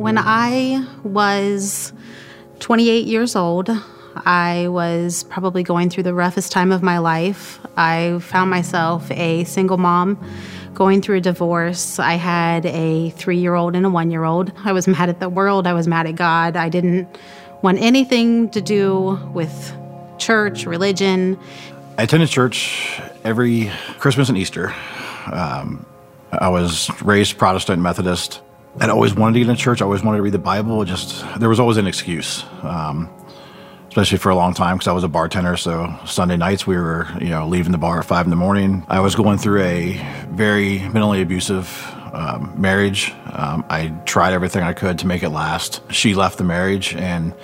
[0.00, 1.92] When I was
[2.60, 3.68] 28 years old,
[4.16, 7.60] I was probably going through the roughest time of my life.
[7.76, 10.18] I found myself a single mom
[10.72, 11.98] going through a divorce.
[11.98, 14.52] I had a three year old and a one year old.
[14.64, 15.66] I was mad at the world.
[15.66, 16.56] I was mad at God.
[16.56, 17.06] I didn't
[17.60, 19.70] want anything to do with
[20.16, 21.38] church, religion.
[21.98, 24.74] I attended church every Christmas and Easter.
[25.30, 25.84] Um,
[26.32, 28.40] I was raised Protestant Methodist.
[28.78, 29.82] I'd always wanted to get into church.
[29.82, 30.84] I always wanted to read the Bible.
[30.84, 33.10] Just there was always an excuse, um,
[33.88, 35.56] especially for a long time because I was a bartender.
[35.56, 38.86] So Sunday nights we were, you know, leaving the bar at five in the morning.
[38.88, 41.68] I was going through a very mentally abusive
[42.12, 43.12] um, marriage.
[43.32, 45.80] Um, I tried everything I could to make it last.
[45.92, 47.34] She left the marriage, and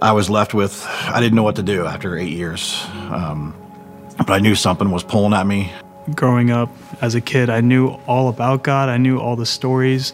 [0.00, 2.82] I was left with I didn't know what to do after eight years.
[3.10, 3.54] Um,
[4.16, 5.72] but I knew something was pulling at me
[6.14, 6.70] growing up
[7.00, 8.88] as a kid, I knew all about God.
[8.88, 10.12] I knew all the stories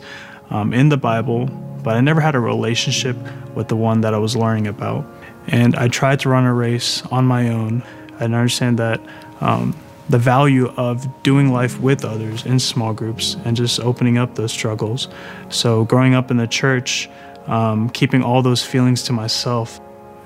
[0.50, 1.46] um, in the Bible,
[1.82, 3.16] but I never had a relationship
[3.54, 5.06] with the one that I was learning about.
[5.46, 7.82] And I tried to run a race on my own
[8.18, 9.00] and understand that
[9.40, 9.76] um,
[10.08, 14.52] the value of doing life with others in small groups and just opening up those
[14.52, 15.08] struggles.
[15.48, 17.08] So, growing up in the church,
[17.46, 19.80] um, keeping all those feelings to myself,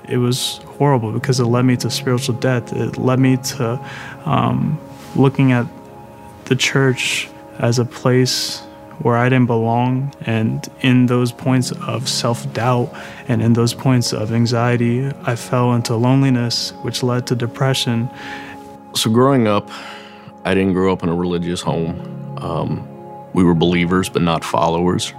[0.07, 2.73] it was horrible because it led me to spiritual death.
[2.73, 3.79] It led me to
[4.25, 4.79] um,
[5.15, 5.65] looking at
[6.45, 7.29] the church
[7.59, 8.61] as a place
[8.99, 10.13] where I didn't belong.
[10.21, 12.93] And in those points of self doubt
[13.27, 18.09] and in those points of anxiety, I fell into loneliness, which led to depression.
[18.95, 19.69] So, growing up,
[20.45, 22.37] I didn't grow up in a religious home.
[22.41, 22.87] Um,
[23.33, 25.13] we were believers, but not followers.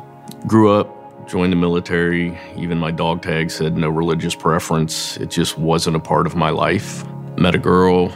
[0.47, 2.38] Grew up, joined the military.
[2.56, 5.16] Even my dog tag said no religious preference.
[5.19, 7.04] It just wasn't a part of my life.
[7.37, 8.12] Met a girl,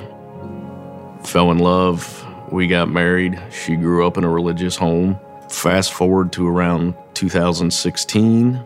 [1.26, 2.24] fell in love.
[2.52, 3.40] We got married.
[3.50, 5.18] She grew up in a religious home.
[5.48, 8.62] Fast forward to around 2016,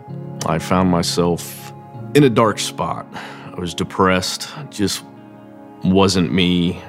[0.47, 1.73] I found myself
[2.15, 3.07] in a dark spot.
[3.15, 5.05] I was depressed, just
[5.85, 6.81] wasn't me.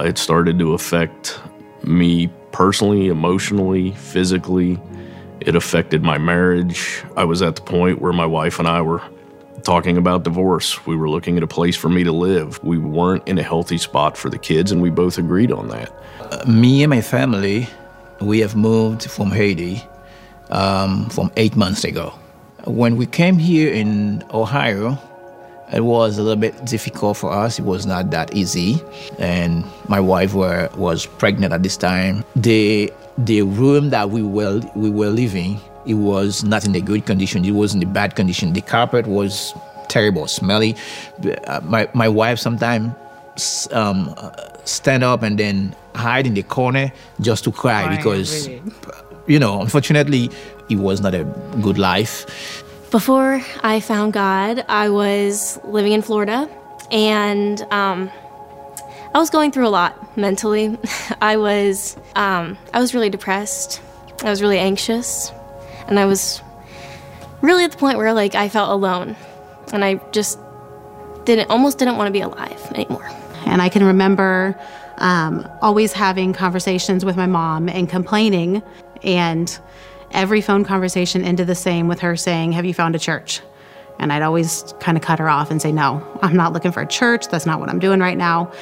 [0.00, 1.40] It started to affect
[1.84, 4.80] me personally, emotionally, physically.
[5.40, 7.02] It affected my marriage.
[7.16, 9.02] I was at the point where my wife and I were
[9.64, 10.86] talking about divorce.
[10.86, 12.62] We were looking at a place for me to live.
[12.62, 15.92] We weren't in a healthy spot for the kids, and we both agreed on that.
[16.20, 17.68] Uh, me and my family,
[18.20, 19.82] we have moved from Haiti
[20.50, 22.14] um, from eight months ago.
[22.66, 24.98] When we came here in Ohio,
[25.72, 27.58] it was a little bit difficult for us.
[27.58, 28.82] It was not that easy,
[29.18, 32.24] and my wife were, was pregnant at this time.
[32.36, 37.06] The the room that we were we were living it was not in a good
[37.06, 37.44] condition.
[37.44, 38.52] It was in a bad condition.
[38.52, 39.54] The carpet was
[39.88, 40.76] terrible, smelly.
[41.46, 44.14] Uh, my my wife sometimes um,
[44.64, 48.62] stand up and then hide in the corner just to cry because, really?
[49.26, 50.30] you know, unfortunately,
[50.68, 51.24] it was not a
[51.60, 52.26] good life.
[52.90, 56.48] Before I found God, I was living in Florida,
[56.90, 58.10] and um,
[59.14, 60.78] I was going through a lot mentally.
[61.20, 63.80] I was um, I was really depressed.
[64.22, 65.32] I was really anxious
[65.88, 66.42] and I was
[67.42, 69.16] really at the point where like I felt alone
[69.72, 70.38] and I just
[71.24, 73.08] didn't almost didn't want to be alive anymore.
[73.46, 74.58] And I can remember
[74.98, 78.62] um, always having conversations with my mom and complaining,
[79.02, 79.58] and
[80.12, 83.40] every phone conversation ended the same with her saying, "Have you found a church?"
[83.98, 86.80] And I'd always kind of cut her off and say, "No, I'm not looking for
[86.80, 87.28] a church.
[87.28, 88.52] That's not what I'm doing right now."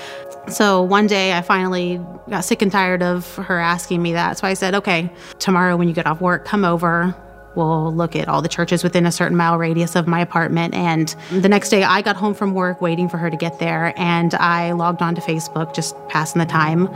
[0.49, 4.39] So one day I finally got sick and tired of her asking me that.
[4.39, 7.15] So I said, okay, tomorrow when you get off work, come over.
[7.55, 10.75] We'll look at all the churches within a certain mile radius of my apartment.
[10.75, 13.93] And the next day I got home from work waiting for her to get there.
[13.97, 16.89] And I logged onto Facebook, just passing the time.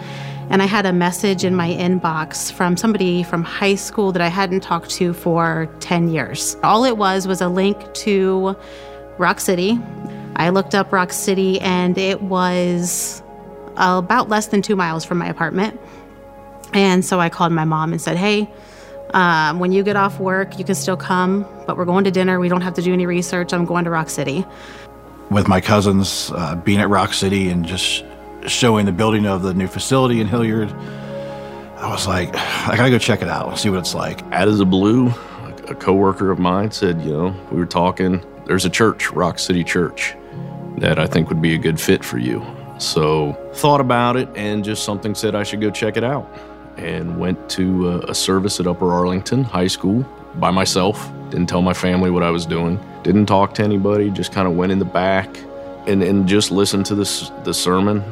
[0.48, 4.28] And I had a message in my inbox from somebody from high school that I
[4.28, 6.56] hadn't talked to for 10 years.
[6.62, 8.56] All it was was a link to
[9.18, 9.78] Rock City.
[10.36, 13.22] I looked up Rock City and it was
[13.76, 15.80] about less than two miles from my apartment.
[16.72, 18.50] And so I called my mom and said, Hey,
[19.14, 22.40] um, when you get off work, you can still come, but we're going to dinner.
[22.40, 23.52] We don't have to do any research.
[23.52, 24.44] I'm going to Rock City.
[25.30, 28.04] With my cousins, uh, being at Rock City and just
[28.46, 30.70] showing the building of the new facility in Hilliard,
[31.76, 34.22] I was like, I gotta go check it out, see what it's like.
[34.32, 35.08] Out of the blue,
[35.68, 39.64] a coworker of mine said, you know, we were talking, there's a church, Rock City
[39.64, 40.14] Church,
[40.78, 42.44] that I think would be a good fit for you.
[42.78, 46.28] So thought about it and just something said I should go check it out.
[46.76, 50.02] And went to a, a service at Upper Arlington High School
[50.34, 51.10] by myself.
[51.30, 52.78] Didn't tell my family what I was doing.
[53.02, 54.10] Didn't talk to anybody.
[54.10, 55.34] Just kind of went in the back
[55.86, 58.04] and, and just listened to this the sermon.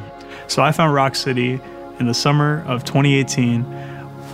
[0.47, 1.61] So I found Rock City
[1.99, 3.63] in the summer of 2018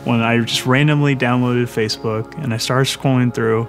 [0.04, 3.68] when I just randomly downloaded Facebook and I started scrolling through.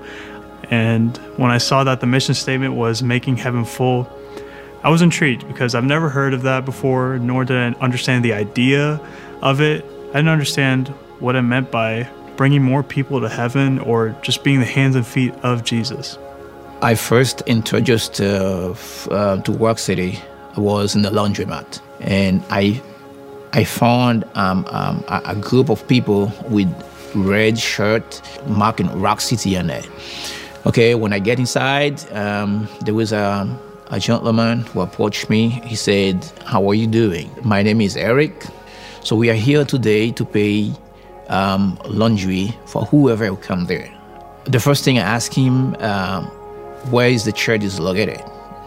[0.70, 4.10] And when I saw that the mission statement was making heaven full,
[4.84, 8.34] I was intrigued because I've never heard of that before, nor did I understand the
[8.34, 9.00] idea
[9.42, 9.86] of it.
[10.10, 10.88] I didn't understand
[11.20, 15.06] what it meant by bringing more people to heaven or just being the hands and
[15.06, 16.18] feet of Jesus.
[16.82, 20.18] I first introduced uh, f- uh, to Rock City
[20.58, 22.82] was in the laundromat, and I
[23.54, 26.68] I found um, um, a, a group of people with
[27.14, 29.88] red shirt marking Rock City on it.
[30.66, 33.48] Okay, when I get inside, um, there was a,
[33.92, 35.50] a gentleman who approached me.
[35.64, 37.30] He said, "How are you doing?
[37.44, 38.34] My name is Eric.
[39.04, 40.74] So we are here today to pay
[41.30, 43.90] um, laundry for whoever will come there."
[44.46, 45.76] The first thing I asked him.
[45.80, 46.32] Um,
[46.90, 48.22] where is the church is located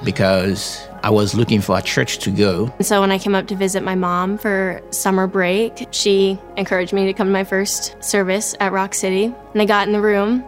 [0.05, 2.73] because I was looking for a church to go.
[2.81, 7.07] So when I came up to visit my mom for summer break, she encouraged me
[7.07, 9.25] to come to my first service at Rock City.
[9.25, 10.45] And I got in the room,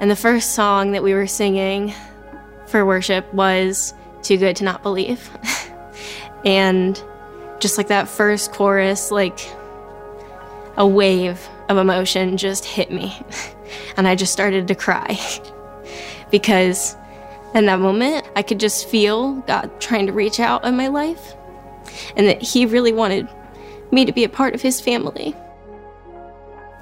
[0.00, 1.94] and the first song that we were singing
[2.66, 3.94] for worship was
[4.24, 5.30] Too Good to Not Believe.
[6.44, 7.00] and
[7.60, 9.38] just like that first chorus, like
[10.76, 13.16] a wave of emotion just hit me.
[13.96, 15.18] and I just started to cry
[16.30, 16.96] because
[17.54, 21.34] in that moment, I could just feel God trying to reach out in my life
[22.16, 23.28] and that He really wanted
[23.92, 25.36] me to be a part of His family.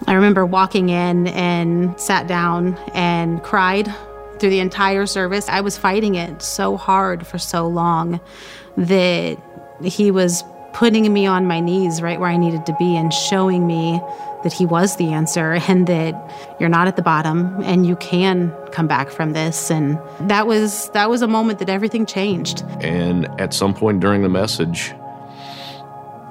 [0.06, 3.92] I remember walking in and sat down and cried
[4.42, 5.48] through the entire service.
[5.48, 8.20] I was fighting it so hard for so long
[8.76, 9.38] that
[9.84, 10.42] He was
[10.72, 14.00] putting me on my knees right where I needed to be and showing me
[14.42, 18.52] that he was the answer and that you're not at the bottom and you can
[18.72, 23.28] come back from this and that was that was a moment that everything changed and
[23.40, 24.94] at some point during the message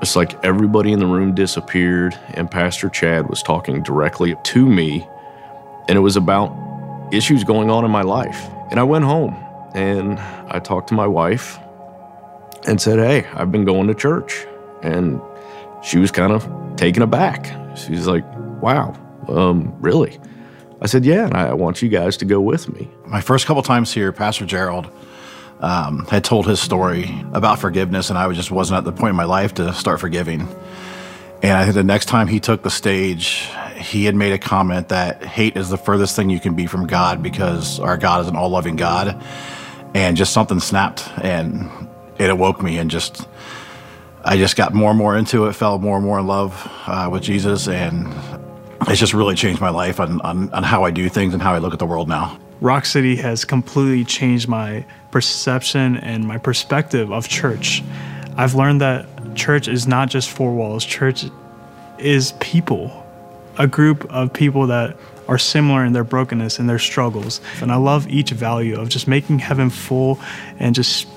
[0.02, 5.08] it's like everybody in the room disappeared and pastor chad was talking directly to me
[5.88, 6.71] and it was about
[7.12, 9.36] issues going on in my life and i went home
[9.74, 10.20] and
[10.50, 11.58] i talked to my wife
[12.68, 14.46] and said hey i've been going to church
[14.82, 15.22] and
[15.84, 18.26] she was kind of taken aback She's like,
[18.62, 18.94] wow,
[19.28, 20.20] um, really?
[20.82, 22.90] I said, yeah, and I want you guys to go with me.
[23.06, 24.90] My first couple times here, Pastor Gerald
[25.60, 29.16] um, had told his story about forgiveness, and I just wasn't at the point in
[29.16, 30.48] my life to start forgiving.
[31.44, 34.90] And I think the next time he took the stage, he had made a comment
[34.90, 38.28] that hate is the furthest thing you can be from God because our God is
[38.28, 39.22] an all loving God.
[39.94, 41.70] And just something snapped and
[42.18, 43.28] it awoke me and just
[44.24, 47.10] I just got more and more into it, fell more and more in love uh,
[47.12, 48.08] with Jesus, and
[48.88, 51.54] it's just really changed my life on, on, on how I do things and how
[51.54, 52.40] I look at the world now.
[52.60, 57.84] Rock City has completely changed my perception and my perspective of church.
[58.38, 61.26] I've learned that church is not just four walls, church
[61.98, 63.06] is people,
[63.58, 64.98] a group of people that
[65.28, 67.42] are similar in their brokenness and their struggles.
[67.62, 70.20] And I love each value of just making heaven full
[70.60, 71.08] and just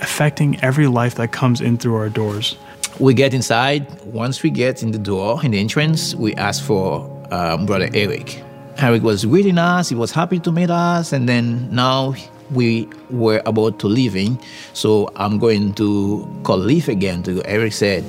[0.00, 2.56] affecting every life that comes in through our doors.
[2.98, 3.86] We get inside.
[4.04, 8.42] Once we get in the door, in the entrance, we ask for um, Brother Eric.
[8.76, 9.88] Eric was greeting us.
[9.88, 11.12] He was happy to meet us.
[11.12, 12.14] And then now
[12.52, 14.38] we were about to leave in.
[14.72, 18.04] So I'm going to call Leaf again to Eric said,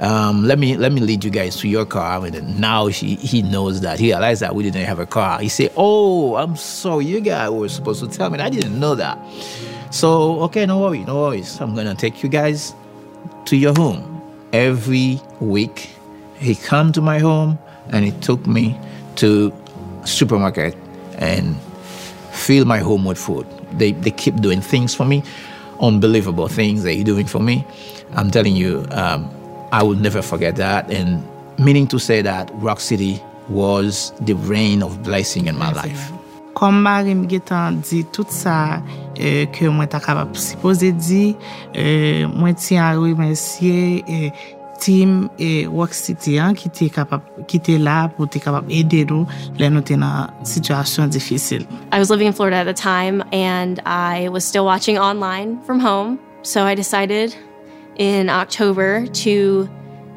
[0.00, 2.24] um, let me let me lead you guys to your car.
[2.24, 3.98] And now he, he knows that.
[3.98, 5.38] He realized that we didn't have a car.
[5.40, 8.38] He said, Oh, I'm sorry, you guys were supposed to tell me.
[8.38, 9.18] I didn't know that.
[9.90, 11.60] So, okay, no worries, no worries.
[11.60, 12.74] I'm gonna take you guys
[13.46, 14.10] to your home.
[14.52, 15.90] Every week,
[16.38, 17.58] he come to my home
[17.90, 18.78] and he took me
[19.16, 19.52] to
[20.04, 20.76] supermarket
[21.18, 21.56] and
[22.32, 23.46] fill my home with food.
[23.78, 25.22] they, they keep doing things for me,
[25.80, 27.64] unbelievable things they're doing for me.
[28.14, 29.28] I'm telling you, um,
[29.72, 30.90] I will never forget that.
[30.90, 31.22] And
[31.58, 36.12] meaning to say that Rock City was the rain of blessing in my life.
[36.54, 38.78] Kom Marim Getan di tout sa
[39.18, 41.34] ke mwen ta kapap sipoze di,
[42.30, 44.30] mwen ti an remensye
[44.80, 45.66] tim e
[46.38, 49.26] an ki te kapap, ki te la pou te ede nou
[49.58, 51.66] le nou te nan situasyon difisil.
[51.92, 55.80] I was living in Florida at the time and I was still watching online from
[55.80, 56.18] home.
[56.42, 57.34] So I decided
[57.96, 59.68] in October to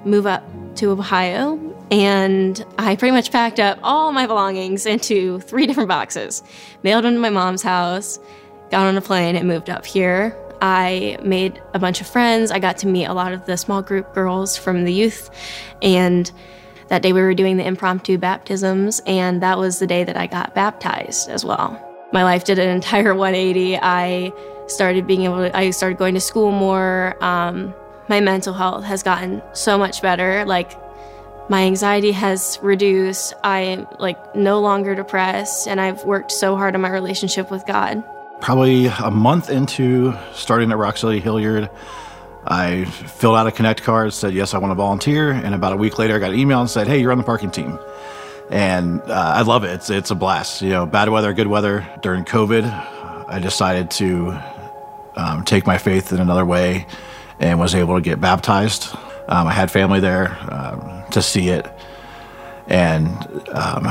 [0.06, 0.44] move up
[0.76, 1.60] to Ohio
[1.92, 6.44] and I pretty much packed up all my belongings into three different boxes,
[6.84, 8.20] mailed them to my mom's house,
[8.72, 10.36] got on a plane, and moved up here.
[10.62, 12.52] I made a bunch of friends.
[12.52, 15.30] I got to meet a lot of the small group girls from the youth.
[15.82, 16.32] And
[16.90, 20.28] that day we were doing the impromptu baptisms, and that was the day that I
[20.28, 21.84] got baptized as well.
[22.14, 23.78] My life did an entire 180.
[23.78, 24.32] I
[24.68, 27.22] started being able to, I started going to school more.
[27.24, 27.74] Um,
[28.10, 30.46] my mental health has gotten so much better.
[30.46, 30.72] Like,
[31.50, 33.34] my anxiety has reduced.
[33.44, 37.66] I am like no longer depressed, and I've worked so hard on my relationship with
[37.66, 38.04] God.
[38.42, 41.70] Probably a month into starting at Rock City Hilliard,
[42.46, 45.32] I filled out a Connect card, said, Yes, I want to volunteer.
[45.32, 47.24] And about a week later, I got an email and said, Hey, you're on the
[47.24, 47.78] parking team.
[48.50, 49.72] And uh, I love it.
[49.72, 50.62] It's, it's a blast.
[50.62, 51.86] You know, bad weather, good weather.
[52.02, 52.64] During COVID,
[53.28, 54.40] I decided to
[55.18, 56.88] um, take my faith in another way
[57.40, 58.96] and was able to get baptized.
[59.28, 61.68] Um, I had family there um, to see it.
[62.68, 63.10] And
[63.50, 63.84] um,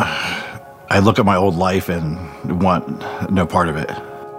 [0.88, 3.90] I look at my old life and want no part of it.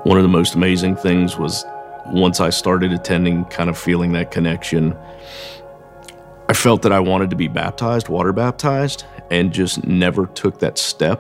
[0.08, 1.66] One of the most amazing things was
[2.06, 4.96] once I started attending, kind of feeling that connection,
[6.48, 10.78] I felt that I wanted to be baptized, water baptized, and just never took that
[10.78, 11.20] step.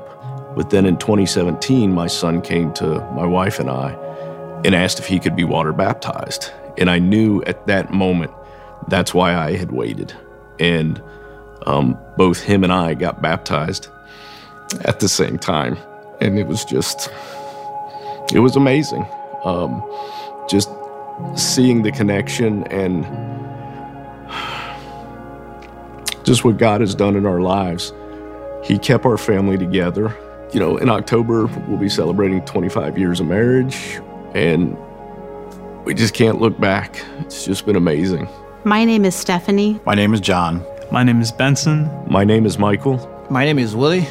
[0.55, 3.91] But then in 2017, my son came to my wife and I
[4.63, 6.49] and asked if he could be water baptized.
[6.77, 8.31] And I knew at that moment
[8.87, 10.13] that's why I had waited.
[10.61, 11.03] And
[11.65, 13.89] um, both him and I got baptized
[14.85, 15.77] at the same time.
[16.21, 17.09] And it was just,
[18.33, 19.05] it was amazing.
[19.43, 19.83] Um,
[20.49, 20.69] just
[21.35, 23.05] seeing the connection and
[26.23, 27.93] just what God has done in our lives.
[28.63, 30.15] He kept our family together.
[30.53, 33.99] You know, in October, we'll be celebrating 25 years of marriage,
[34.33, 34.77] and
[35.85, 37.01] we just can't look back.
[37.19, 38.27] It's just been amazing.
[38.65, 39.79] My name is Stephanie.
[39.85, 40.65] My name is John.
[40.91, 41.89] My name is Benson.
[42.09, 42.97] My name is Michael.
[43.29, 44.07] My name is Willie.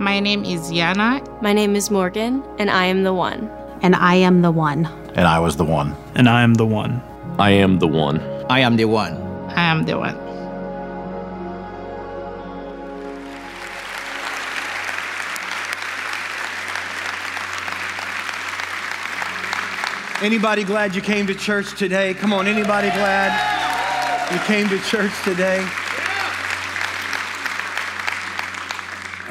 [0.00, 1.20] My name is Yana.
[1.42, 3.50] My name is Morgan, and I am the one.
[3.82, 4.86] And I am the one.
[5.14, 5.96] And I was the one.
[6.14, 7.00] And I am the one.
[7.38, 8.20] I am the one.
[8.50, 9.14] I am the one.
[9.48, 10.16] I am the one.
[20.22, 22.12] Anybody glad you came to church today?
[22.12, 23.32] Come on, anybody glad
[24.30, 25.66] you came to church today?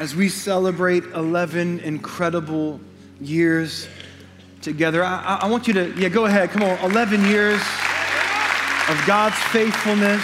[0.00, 2.80] As we celebrate 11 incredible
[3.20, 3.86] years
[4.60, 6.50] together, I, I want you to, yeah, go ahead.
[6.50, 7.60] Come on, 11 years
[8.88, 10.22] of God's faithfulness.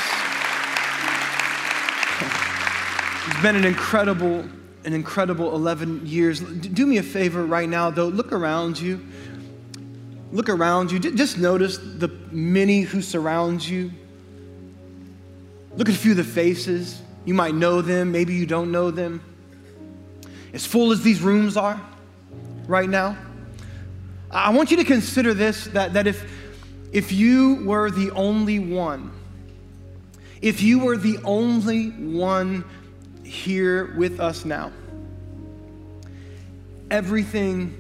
[3.28, 4.45] It's been an incredible,
[4.85, 6.40] an incredible 11 years.
[6.40, 8.09] Do me a favor right now, though.
[8.09, 9.00] Look around you
[10.33, 13.90] look around you, just notice the many who surround you.
[15.76, 17.00] Look at a few of the faces.
[17.25, 19.23] You might know them, maybe you don't know them.
[20.52, 21.81] As full as these rooms are
[22.66, 23.16] right now,
[24.30, 26.30] I want you to consider this that, that if,
[26.92, 29.12] if you were the only one,
[30.42, 32.64] if you were the only one
[33.25, 34.73] here with us now,
[36.90, 37.76] everything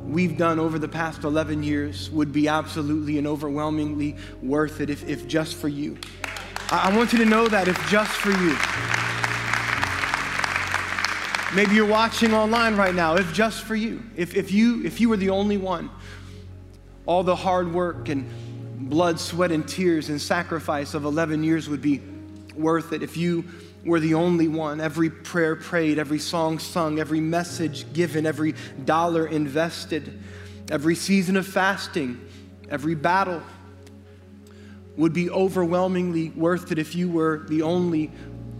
[0.00, 5.08] we've done over the past 11 years would be absolutely and overwhelmingly worth it if,
[5.08, 5.98] if just for you.
[6.70, 8.56] I, I want you to know that if just for you.
[11.56, 14.02] Maybe you're watching online right now, if just for you.
[14.14, 15.88] If, if, you, if you were the only one,
[17.06, 18.28] all the hard work and
[18.90, 22.02] blood, sweat, and tears and sacrifice of 11 years would be
[22.54, 23.02] worth it.
[23.02, 23.42] If you
[23.86, 24.82] were the only one.
[24.82, 30.20] Every prayer prayed, every song sung, every message given, every dollar invested,
[30.70, 32.20] every season of fasting,
[32.68, 33.40] every battle
[34.96, 38.10] would be overwhelmingly worth it if you were the only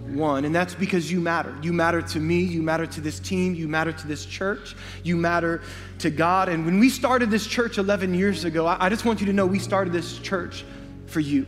[0.09, 0.45] one.
[0.45, 1.57] And that's because you matter.
[1.63, 5.17] You matter to me, you matter to this team, you matter to this church, you
[5.17, 5.63] matter
[5.99, 6.49] to God.
[6.49, 9.47] And when we started this church 11 years ago, I, just want you to know
[9.47, 10.65] we started this church
[11.07, 11.47] for you.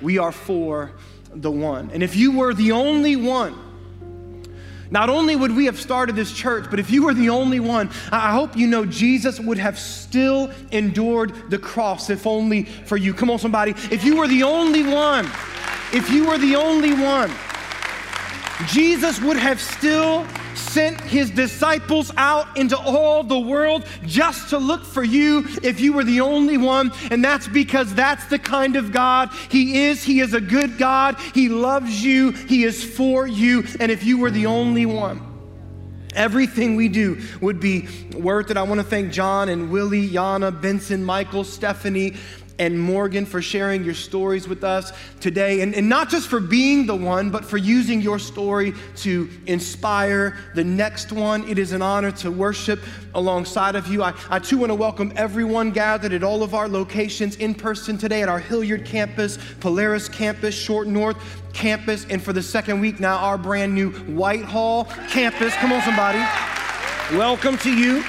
[0.00, 0.92] We are for
[1.30, 1.90] the one.
[1.92, 3.62] And if you were the only one,
[4.90, 7.90] not only would we have started this church, but if you were the only one,
[8.12, 13.12] I hope you know Jesus would have still endured the cross, if only for you.
[13.12, 13.72] Come on, somebody.
[13.90, 15.26] If you were the only one,
[15.92, 17.32] if you were the only one,
[18.68, 24.84] Jesus would have still sent his disciples out into all the world just to look
[24.84, 26.90] for you if you were the only one.
[27.10, 30.02] And that's because that's the kind of God he is.
[30.02, 31.18] He is a good God.
[31.34, 32.30] He loves you.
[32.30, 33.64] He is for you.
[33.78, 35.26] And if you were the only one,
[36.16, 38.56] Everything we do would be worth it.
[38.56, 42.14] I want to thank John and Willie, Yana, Benson, Michael, Stephanie,
[42.58, 45.60] and Morgan for sharing your stories with us today.
[45.60, 50.36] And, and not just for being the one, but for using your story to inspire
[50.54, 51.48] the next one.
[51.48, 52.80] It is an honor to worship
[53.14, 54.02] alongside of you.
[54.02, 57.98] I, I too want to welcome everyone gathered at all of our locations in person
[57.98, 61.16] today at our Hilliard campus, Polaris campus, Short North
[61.52, 65.54] campus, and for the second week now, our brand new Whitehall campus.
[65.54, 66.18] Come on, somebody.
[67.16, 68.04] Welcome to you.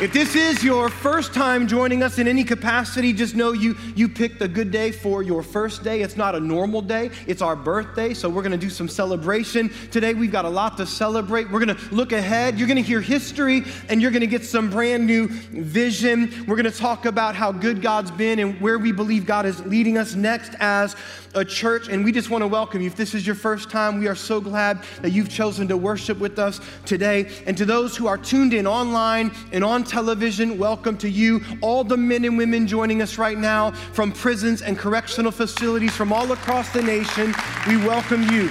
[0.00, 4.08] If this is your first time joining us in any capacity, just know you you
[4.08, 6.02] picked a good day for your first day.
[6.02, 7.10] It's not a normal day.
[7.26, 10.14] It's our birthday, so we're to do some celebration today.
[10.14, 11.50] We've got a lot to celebrate.
[11.50, 12.60] We're to look ahead.
[12.60, 16.44] You're to hear history and you're to get some brand new vision.
[16.46, 19.98] We're to talk about how good God's been and where we believe God is leading
[19.98, 20.94] us next as
[21.34, 21.88] a church.
[21.88, 22.86] And we just want to welcome you.
[22.86, 26.18] If this is your first time, we are so glad that you've chosen to worship
[26.18, 27.30] with us today.
[27.46, 31.40] And to those who are tuned in online and on television, welcome to you.
[31.60, 36.12] All the men and women joining us right now from prisons and correctional facilities from
[36.12, 37.34] all across the nation,
[37.66, 38.50] we welcome you.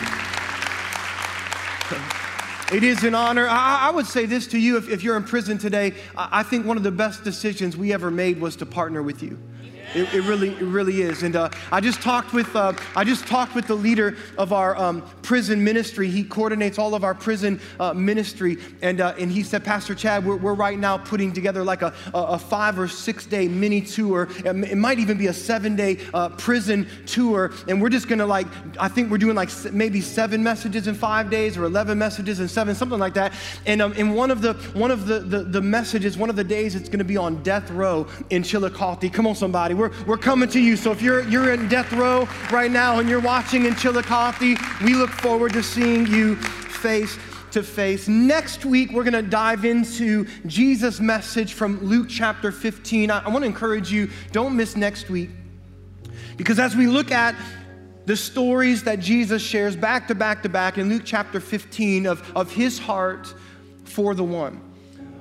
[2.69, 3.48] It is an honor.
[3.48, 6.43] I, I would say this to you if, if, you're in prison today, I, I
[6.43, 9.39] think one of the best decisions we ever made was to partner with you.
[9.96, 11.24] It, it, really, it really is.
[11.24, 14.75] And uh, I just talked with, uh, I just talked with the leader of our
[14.75, 16.10] um, prison ministry.
[16.10, 20.25] He coordinates all of our prison uh, ministry, and uh, and he said, Pastor Chad,
[20.25, 24.27] we're, we're right now putting together like a, a five or six day mini tour.
[24.44, 28.48] It might even be a seven day uh, prison tour, and we're just gonna like,
[28.79, 32.50] I think we're doing like maybe seven messages in five days or eleven messages in
[32.50, 33.32] seven, something like that.
[33.65, 36.44] And um, in one of the one of the, the the messages, one of the
[36.44, 39.12] days, it's gonna be on death row in Chillicothe.
[39.13, 39.76] Come on, somebody.
[39.77, 40.75] We're, we're coming to you.
[40.75, 44.96] So if you're, you're in death row right now and you're watching in Chillicothe, we
[44.96, 47.17] look forward to seeing you face
[47.51, 48.07] to face.
[48.07, 53.12] Next week, we're going to dive into Jesus' message from Luke chapter 15.
[53.12, 55.29] I, I want to encourage you, don't miss next week.
[56.38, 57.36] Because as we look at
[58.05, 62.31] the stories that Jesus shares back to back to back in Luke chapter 15 of,
[62.36, 63.34] of his heart
[63.84, 64.67] for the one.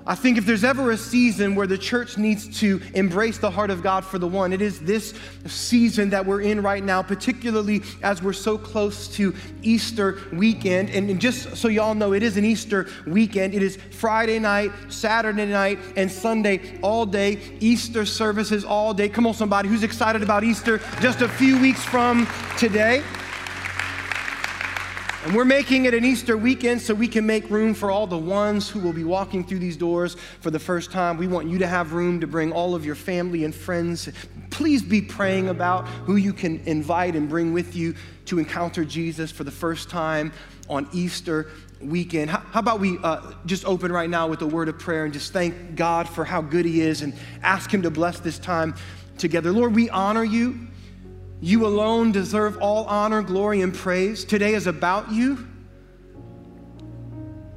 [0.08, 3.70] I think if there's ever a season where the church needs to embrace the heart
[3.70, 5.14] of God for the one, it is this
[5.46, 10.90] season that we're in right now, particularly as we're so close to Easter weekend.
[10.90, 13.52] And just so y'all know, it is an Easter weekend.
[13.52, 17.40] It is Friday night, Saturday night, and Sunday all day.
[17.58, 19.08] Easter services all day.
[19.08, 23.02] Come on, somebody who's excited about Easter just a few weeks from today.
[25.26, 28.16] And we're making it an Easter weekend so we can make room for all the
[28.16, 31.16] ones who will be walking through these doors for the first time.
[31.16, 34.08] We want you to have room to bring all of your family and friends.
[34.50, 39.32] Please be praying about who you can invite and bring with you to encounter Jesus
[39.32, 40.32] for the first time
[40.68, 42.30] on Easter weekend.
[42.30, 45.12] How, how about we uh, just open right now with a word of prayer and
[45.12, 47.12] just thank God for how good He is and
[47.42, 48.76] ask Him to bless this time
[49.18, 49.50] together.
[49.50, 50.68] Lord, we honor you.
[51.40, 54.24] You alone deserve all honor, glory, and praise.
[54.24, 55.46] Today is about you.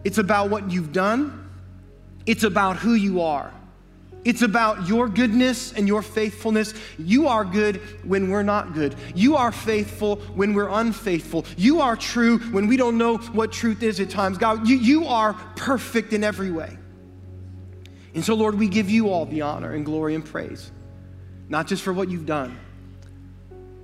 [0.03, 1.49] It's about what you've done.
[2.25, 3.53] It's about who you are.
[4.25, 6.73] It's about your goodness and your faithfulness.
[6.97, 8.95] You are good when we're not good.
[9.15, 11.45] You are faithful when we're unfaithful.
[11.55, 14.37] You are true when we don't know what truth is at times.
[14.37, 16.77] God, you, you are perfect in every way.
[18.13, 20.69] And so, Lord, we give you all the honor and glory and praise,
[21.47, 22.59] not just for what you've done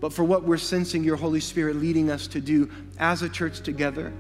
[0.02, 3.62] but for what we're sensing your Holy Spirit leading us to do as a church
[3.62, 4.14] together.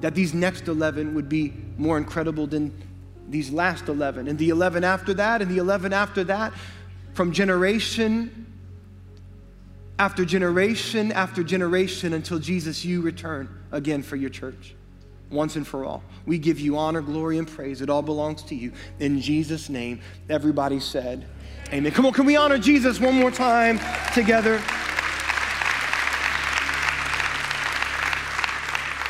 [0.00, 2.72] That these next 11 would be more incredible than
[3.28, 6.52] these last 11, and the 11 after that, and the 11 after that,
[7.12, 8.46] from generation
[9.98, 14.74] after generation after generation until Jesus, you return again for your church
[15.30, 16.02] once and for all.
[16.24, 17.82] We give you honor, glory, and praise.
[17.82, 18.72] It all belongs to you.
[18.98, 21.26] In Jesus' name, everybody said,
[21.70, 21.92] Amen.
[21.92, 23.78] Come on, can we honor Jesus one more time
[24.14, 24.54] together?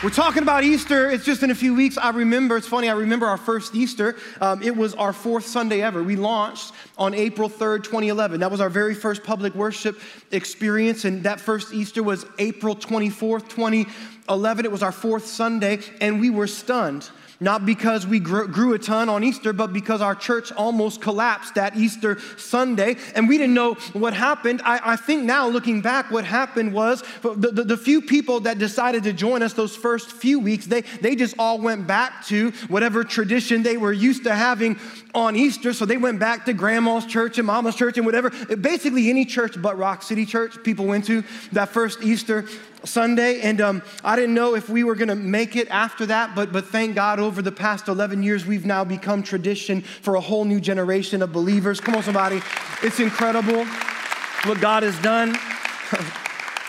[0.03, 1.09] We're talking about Easter.
[1.09, 1.97] It's just in a few weeks.
[1.97, 4.17] I remember, it's funny, I remember our first Easter.
[4.41, 6.03] Um, it was our fourth Sunday ever.
[6.03, 8.41] We launched on April 3rd, 2011.
[8.41, 10.01] That was our very first public worship
[10.33, 11.05] experience.
[11.05, 14.65] And that first Easter was April 24th, 2011.
[14.65, 15.79] It was our fourth Sunday.
[16.01, 17.09] And we were stunned
[17.41, 21.77] not because we grew a ton on Easter, but because our church almost collapsed that
[21.77, 22.97] Easter Sunday.
[23.15, 24.61] And we didn't know what happened.
[24.65, 28.59] I, I think now, looking back, what happened was the, the, the, few people that
[28.59, 32.51] decided to join us those first few weeks, they, they just all went back to
[32.67, 34.79] whatever tradition they were used to having
[35.19, 35.73] on Easter.
[35.73, 38.31] So they went back to grandma's church and mama's church and whatever.
[38.57, 42.47] Basically, any church but Rock City Church people went to that first Easter
[42.85, 46.35] Sunday, and um, I didn't know if we were going to make it after that,
[46.35, 50.21] but, but thank God over the past 11 years, we've now become tradition for a
[50.21, 51.81] whole new generation of believers.
[51.81, 52.41] Come on, somebody.
[52.83, 53.65] It's incredible
[54.45, 55.37] what God has done.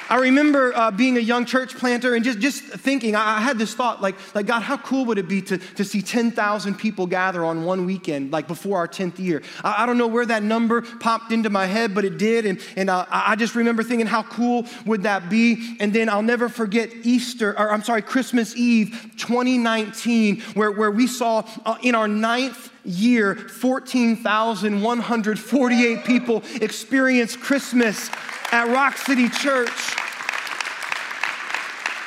[0.09, 3.59] I remember uh, being a young church planter and just, just thinking, I, I, had
[3.59, 7.05] this thought, like, like, God, how cool would it be to, to see 10,000 people
[7.05, 9.43] gather on one weekend, like before our 10th year?
[9.63, 12.47] I, I, don't know where that number popped into my head, but it did.
[12.47, 15.77] And, and uh, I just remember thinking, how cool would that be?
[15.79, 21.05] And then I'll never forget Easter, or I'm sorry, Christmas Eve 2019, where, where we
[21.05, 28.09] saw uh, in our ninth year 14,148 people experience Christmas
[28.51, 29.95] at Rock City Church.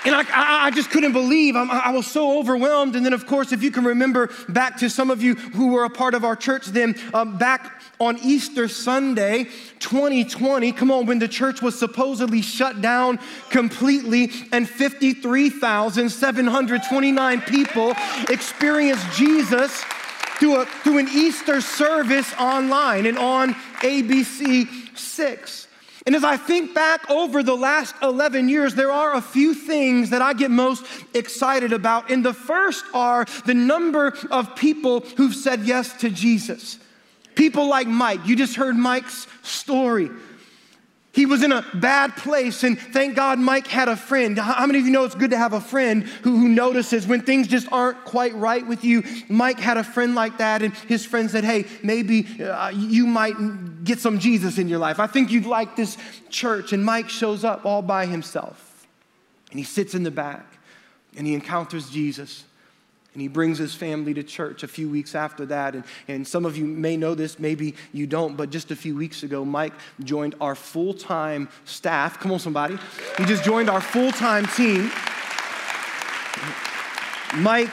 [0.04, 0.24] And I,
[0.66, 1.54] I, just couldn't believe.
[1.54, 2.96] I'm, i was so overwhelmed.
[2.96, 5.84] And then, of course, if you can remember back to some of you who were
[5.84, 9.44] a part of our church then, um, back on Easter Sunday
[9.78, 17.92] 2020, come on, when the church was supposedly shut down completely and 53,729 people
[18.28, 19.84] experienced Jesus
[20.40, 25.68] through, a, through an Easter service online and on ABC 6.
[26.04, 30.10] And as I think back over the last 11 years, there are a few things
[30.10, 30.84] that I get most
[31.14, 32.10] excited about.
[32.10, 36.78] And the first are the number of people who've said yes to Jesus.
[37.34, 38.20] People like Mike.
[38.26, 40.10] You just heard Mike's story.
[41.12, 44.38] He was in a bad place, and thank God Mike had a friend.
[44.38, 47.20] How many of you know it's good to have a friend who, who, notices when
[47.20, 49.02] things just aren't quite right with you?
[49.28, 53.84] Mike had a friend like that, and his friend said, Hey, maybe uh, you might
[53.84, 54.98] get some Jesus in your life.
[54.98, 55.98] I think you'd like this
[56.30, 56.72] church.
[56.72, 58.86] And Mike shows up all by himself,
[59.50, 60.46] and he sits in the back,
[61.14, 62.44] and he encounters Jesus.
[63.14, 65.74] And he brings his family to church a few weeks after that.
[65.74, 68.96] And, and some of you may know this, maybe you don't, but just a few
[68.96, 72.18] weeks ago, Mike joined our full time staff.
[72.18, 72.78] Come on, somebody.
[73.18, 74.90] He just joined our full time team.
[77.36, 77.70] Mike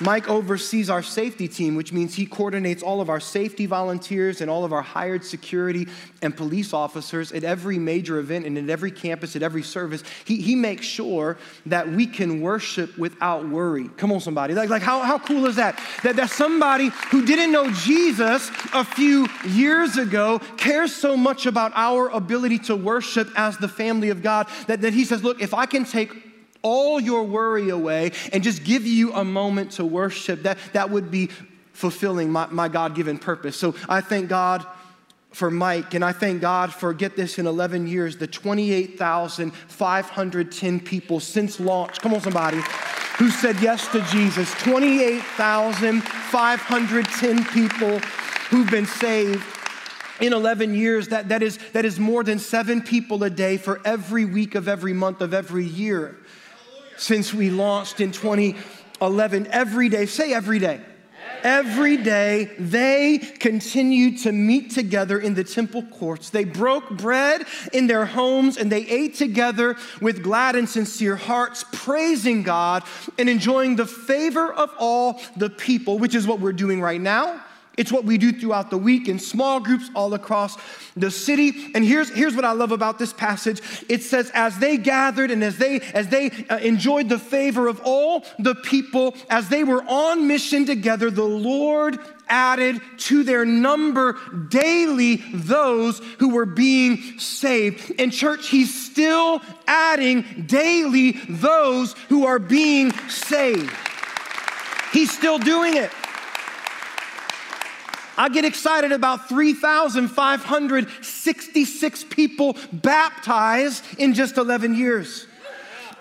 [0.00, 4.50] Mike oversees our safety team, which means he coordinates all of our safety volunteers and
[4.50, 5.86] all of our hired security
[6.22, 10.02] and police officers at every major event and at every campus, at every service.
[10.24, 11.36] He, he makes sure
[11.66, 13.88] that we can worship without worry.
[13.96, 14.54] Come on, somebody.
[14.54, 15.78] Like, like how, how cool is that?
[16.02, 16.16] that?
[16.16, 22.08] That somebody who didn't know Jesus a few years ago cares so much about our
[22.08, 25.66] ability to worship as the family of God that, that he says, Look, if I
[25.66, 26.29] can take
[26.62, 31.10] all your worry away and just give you a moment to worship, that, that would
[31.10, 31.28] be
[31.72, 33.56] fulfilling my, my God given purpose.
[33.56, 34.64] So I thank God
[35.32, 41.20] for Mike, and I thank God for, get this, in 11 years, the 28,510 people
[41.20, 42.00] since launch.
[42.00, 42.60] Come on, somebody.
[43.18, 44.52] Who said yes to Jesus?
[44.54, 48.00] 28,510 people
[48.50, 49.44] who've been saved
[50.20, 51.06] in 11 years.
[51.08, 54.66] That, that, is, that is more than seven people a day for every week of
[54.66, 56.16] every month of every year
[57.00, 59.46] since we launched in 2011.
[59.50, 60.80] Every day, say every day.
[61.42, 66.28] Every day, they continued to meet together in the temple courts.
[66.28, 71.64] They broke bread in their homes and they ate together with glad and sincere hearts,
[71.72, 72.82] praising God
[73.18, 77.42] and enjoying the favor of all the people, which is what we're doing right now
[77.80, 80.58] it's what we do throughout the week in small groups all across
[80.98, 81.70] the city.
[81.74, 83.62] And here's, here's what I love about this passage.
[83.88, 87.80] It says, as they gathered and as they, as they uh, enjoyed the favor of
[87.82, 94.18] all the people, as they were on mission together, the Lord added to their number
[94.50, 97.92] daily those who were being saved.
[97.92, 103.72] In church, he's still adding daily those who are being saved.
[104.92, 105.90] He's still doing it.
[108.20, 115.26] I get excited about 3,566 people baptized in just 11 years.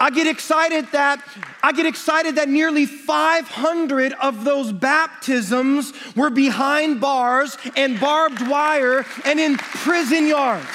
[0.01, 1.23] I get excited that
[1.63, 9.05] I get excited that nearly 500 of those baptisms were behind bars and barbed wire
[9.23, 10.67] and in prison yards.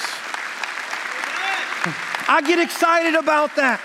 [2.27, 3.83] I get excited about that.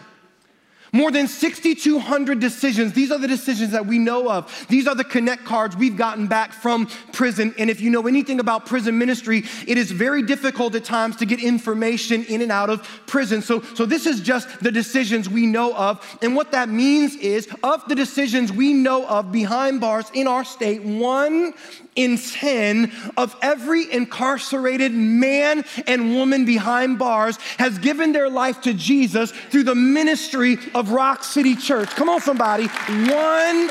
[0.92, 2.92] More than 6,200 decisions.
[2.92, 4.66] These are the decisions that we know of.
[4.68, 7.54] These are the connect cards we've gotten back from prison.
[7.58, 11.26] And if you know anything about prison ministry, it is very difficult at times to
[11.26, 13.40] get information in and out of prison.
[13.40, 16.18] So, so this is just the decisions we know of.
[16.22, 20.44] And what that means is, of the decisions we know of behind bars in our
[20.44, 21.54] state, one
[21.96, 28.74] in 10 of every incarcerated man and woman behind bars has given their life to
[28.74, 31.90] Jesus through the ministry of Rock City Church.
[31.90, 32.66] Come on, somebody.
[32.66, 33.70] One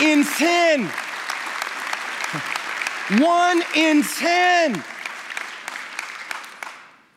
[0.00, 0.90] in 10.
[3.20, 4.84] One in 10.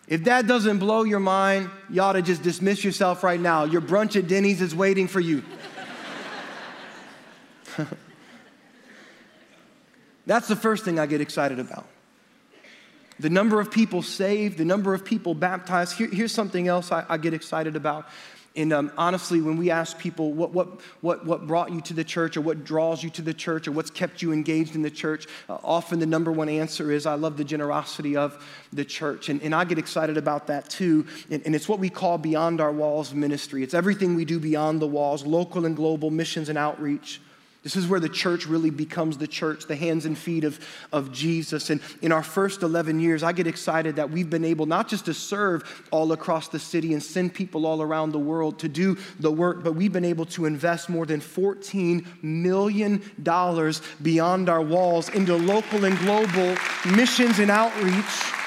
[0.07, 3.65] If that doesn't blow your mind, you ought to just dismiss yourself right now.
[3.65, 5.43] Your brunch at Denny's is waiting for you.
[10.29, 11.87] That's the first thing I get excited about.
[13.19, 15.97] The number of people saved, the number of people baptized.
[15.97, 18.07] Here, here's something else I, I, get excited about.
[18.55, 22.03] And um, honestly, when we ask people what, what, what, what brought you to the
[22.03, 24.91] church or what draws you to the church or what's kept you engaged in the
[24.91, 29.29] church, uh, often the number one answer is, I love the generosity of the church.
[29.29, 31.07] And, and I get excited about that too.
[31.31, 33.63] And, and it's what we call Beyond Our Walls ministry.
[33.63, 37.19] It's everything we do beyond the walls, local and global missions and outreach.
[37.61, 41.11] This is where the church really becomes the church, the hands and feet of, of
[41.11, 41.69] Jesus.
[41.69, 45.05] And in our first 11 years, I get excited that we've been able not just
[45.05, 48.97] to serve all across the city and send people all around the world to do
[49.19, 53.03] the work, but we've been able to invest more than $14 million
[54.01, 58.38] beyond our walls into local and global missions and outreach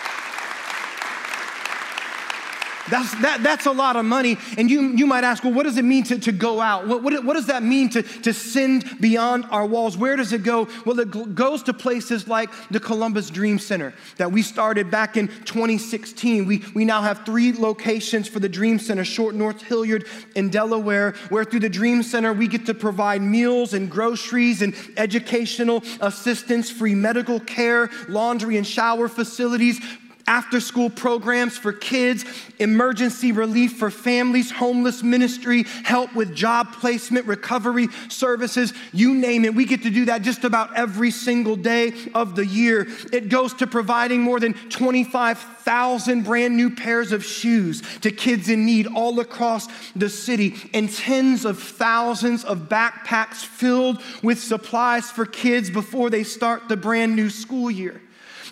[2.93, 4.37] that's, that, that's a lot of money.
[4.59, 6.87] And you, you might ask, well, what does it mean to, to go out?
[6.87, 9.97] What, what, what does that mean to, to send beyond our walls?
[9.97, 10.69] Where does it go?
[10.85, 15.29] Well, it goes to places like the Columbus Dream Center that we started back in
[15.29, 16.45] 2016.
[16.45, 21.13] We, we now have three locations for the Dream Center Short North Hilliard in Delaware,
[21.31, 26.71] where through the Dream Center we get to provide meals and groceries and educational assistance,
[26.71, 29.81] free medical care, laundry and shower facilities,
[30.27, 32.25] after school programs for kids,
[32.59, 39.55] emergency relief for families, homeless ministry, help with job placement, recovery services, you name it.
[39.55, 42.87] We get to do that just about every single day of the year.
[43.13, 48.65] It goes to providing more than 25,000 brand new pairs of shoes to kids in
[48.65, 55.27] need all across the city and tens of thousands of backpacks filled with supplies for
[55.27, 58.01] kids before they start the brand new school year.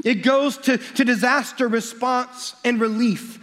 [0.04, 3.38] It goes to, to disaster response and relief.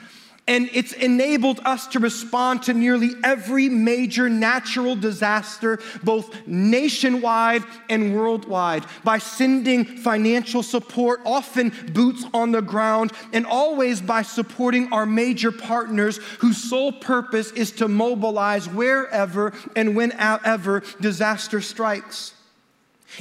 [0.49, 8.15] And it's enabled us to respond to nearly every major natural disaster, both nationwide and
[8.15, 15.05] worldwide, by sending financial support, often boots on the ground, and always by supporting our
[15.05, 22.33] major partners whose sole purpose is to mobilize wherever and whenever disaster strikes.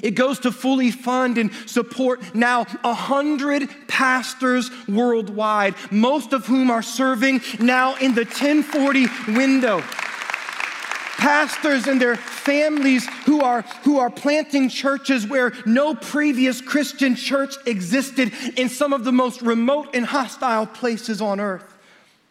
[0.02, 6.70] It goes to fully fund and support now a hundred pastors worldwide, most of whom
[6.70, 9.82] are serving now in the 1040 window.
[11.16, 17.54] Pastors and their families who are, who are planting churches where no previous Christian church
[17.64, 21.76] existed in some of the most remote and hostile places on earth.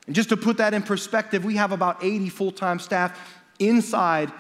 [0.06, 3.20] And just to put that in perspective, we have about 80 full time staff
[3.58, 4.32] inside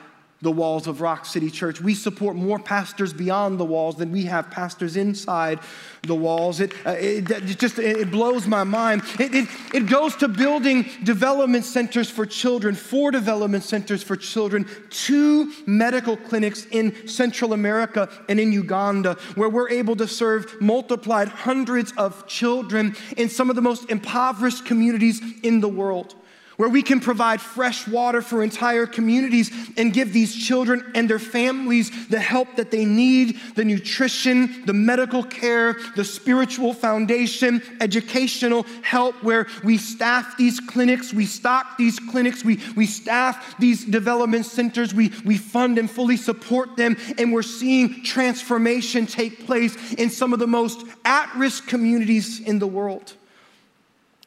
[0.45, 1.81] the walls of Rock City Church.
[1.81, 5.59] We support more pastors beyond the walls than we have pastors inside
[6.03, 6.59] the walls.
[6.59, 9.01] It, uh, it, it just it blows my mind.
[9.19, 14.67] It, it, it goes to building development centers for children, four development centers for children,
[14.91, 21.27] two medical clinics in Central America and in Uganda, where we're able to serve multiplied
[21.27, 26.13] hundreds of children in some of the most impoverished communities in the world
[26.57, 31.19] where we can provide fresh water for entire communities and give these children and their
[31.19, 38.63] families the help that they need the nutrition, the medical care, the spiritual foundation, educational
[38.81, 44.45] help, where we staff these clinics, we stock these clinics, we, we staff these development
[44.45, 50.09] centers, we, we fund and fully support them, and we're seeing transformation take place in
[50.09, 53.13] some of the most at risk communities in the world.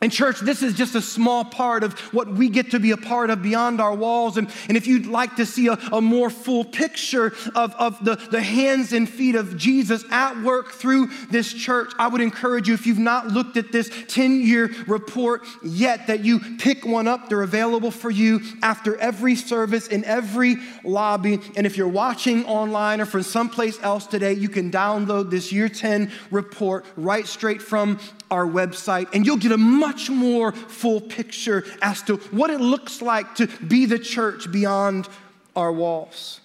[0.00, 2.96] And, church, this is just a small part of what we get to be a
[2.96, 4.36] part of beyond our walls.
[4.36, 8.14] And, and if you'd like to see a, a more full picture of, of the,
[8.14, 12.74] the hands and feet of Jesus at work through this church, I would encourage you,
[12.74, 17.28] if you've not looked at this 10 year report yet, that you pick one up.
[17.28, 21.40] They're available for you after every service in every lobby.
[21.56, 25.68] And if you're watching online or from someplace else today, you can download this year
[25.68, 27.98] 10 report right straight from
[28.30, 32.60] our website, and you'll get a much much more full picture as to what it
[32.60, 35.08] looks like to be the church beyond
[35.56, 36.40] our walls.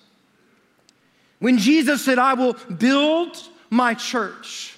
[1.39, 3.37] When Jesus said, I will build
[3.69, 4.77] my church,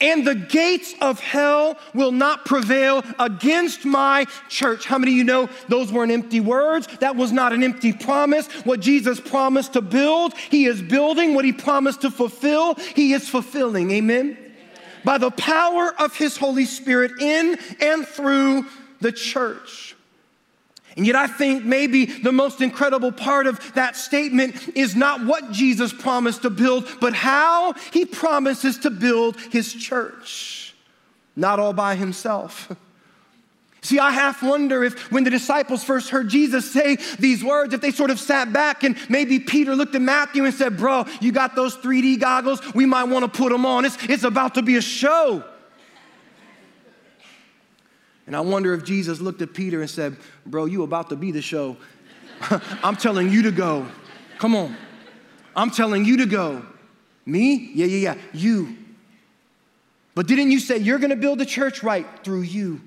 [0.00, 4.86] and the gates of hell will not prevail against my church.
[4.86, 6.88] How many of you know those weren't empty words?
[7.00, 8.46] That was not an empty promise.
[8.64, 11.34] What Jesus promised to build, he is building.
[11.34, 13.90] What he promised to fulfill, he is fulfilling.
[13.92, 14.51] Amen?
[15.04, 18.66] By the power of his Holy Spirit in and through
[19.00, 19.96] the church.
[20.96, 25.50] And yet, I think maybe the most incredible part of that statement is not what
[25.50, 30.74] Jesus promised to build, but how he promises to build his church,
[31.34, 32.70] not all by himself.
[33.84, 37.80] See, I half wonder if when the disciples first heard Jesus say these words, if
[37.80, 41.32] they sort of sat back and maybe Peter looked at Matthew and said, Bro, you
[41.32, 42.60] got those 3D goggles?
[42.74, 43.84] We might want to put them on.
[43.84, 45.42] It's, it's about to be a show.
[48.28, 50.16] And I wonder if Jesus looked at Peter and said,
[50.46, 51.76] Bro, you about to be the show.
[52.84, 53.88] I'm telling you to go.
[54.38, 54.76] Come on.
[55.56, 56.64] I'm telling you to go.
[57.26, 57.72] Me?
[57.74, 58.20] Yeah, yeah, yeah.
[58.32, 58.76] You.
[60.14, 62.80] But didn't you say you're going to build a church right through you?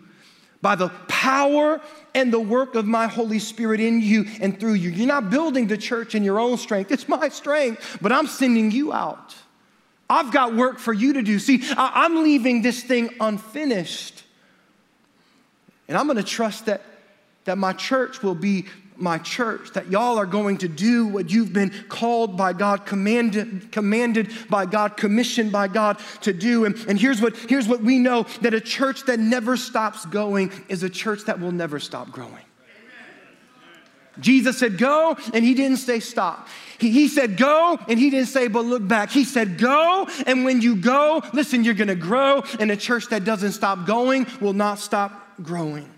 [0.65, 1.79] By the power
[2.15, 4.89] and the work of my Holy Spirit in you and through you.
[4.89, 8.71] You're not building the church in your own strength, it's my strength, but I'm sending
[8.71, 9.35] you out.
[10.09, 11.37] I've got work for you to do.
[11.37, 14.23] See, I'm leaving this thing unfinished.
[15.87, 16.81] And I'm going to trust that,
[17.43, 18.65] that my church will be
[18.97, 23.71] my church, that y'all are going to do what you've been called by God, commanded,
[23.71, 26.65] commanded by God, commissioned by God to do.
[26.65, 30.51] And, and here's, what, here's what we know that a church that never stops going
[30.69, 32.45] is a church that will never stop growing.
[34.19, 36.47] Jesus said, Go, and he didn't say stop.
[36.77, 39.09] He, he said, Go, and he didn't say, But look back.
[39.09, 43.25] He said, Go, and when you go, listen, you're gonna grow, and a church that
[43.25, 45.89] doesn't stop going will not stop growing.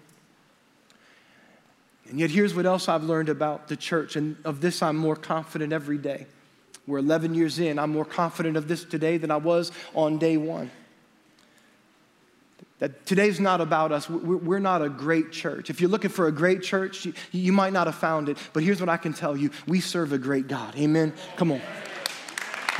[2.09, 5.15] And yet, here's what else I've learned about the church, and of this I'm more
[5.15, 6.27] confident every day.
[6.87, 7.77] We're 11 years in.
[7.77, 10.71] I'm more confident of this today than I was on day one.
[12.79, 14.09] That today's not about us.
[14.09, 15.69] We're not a great church.
[15.69, 18.37] If you're looking for a great church, you might not have found it.
[18.53, 20.75] But here's what I can tell you we serve a great God.
[20.77, 21.13] Amen?
[21.35, 21.61] Come on.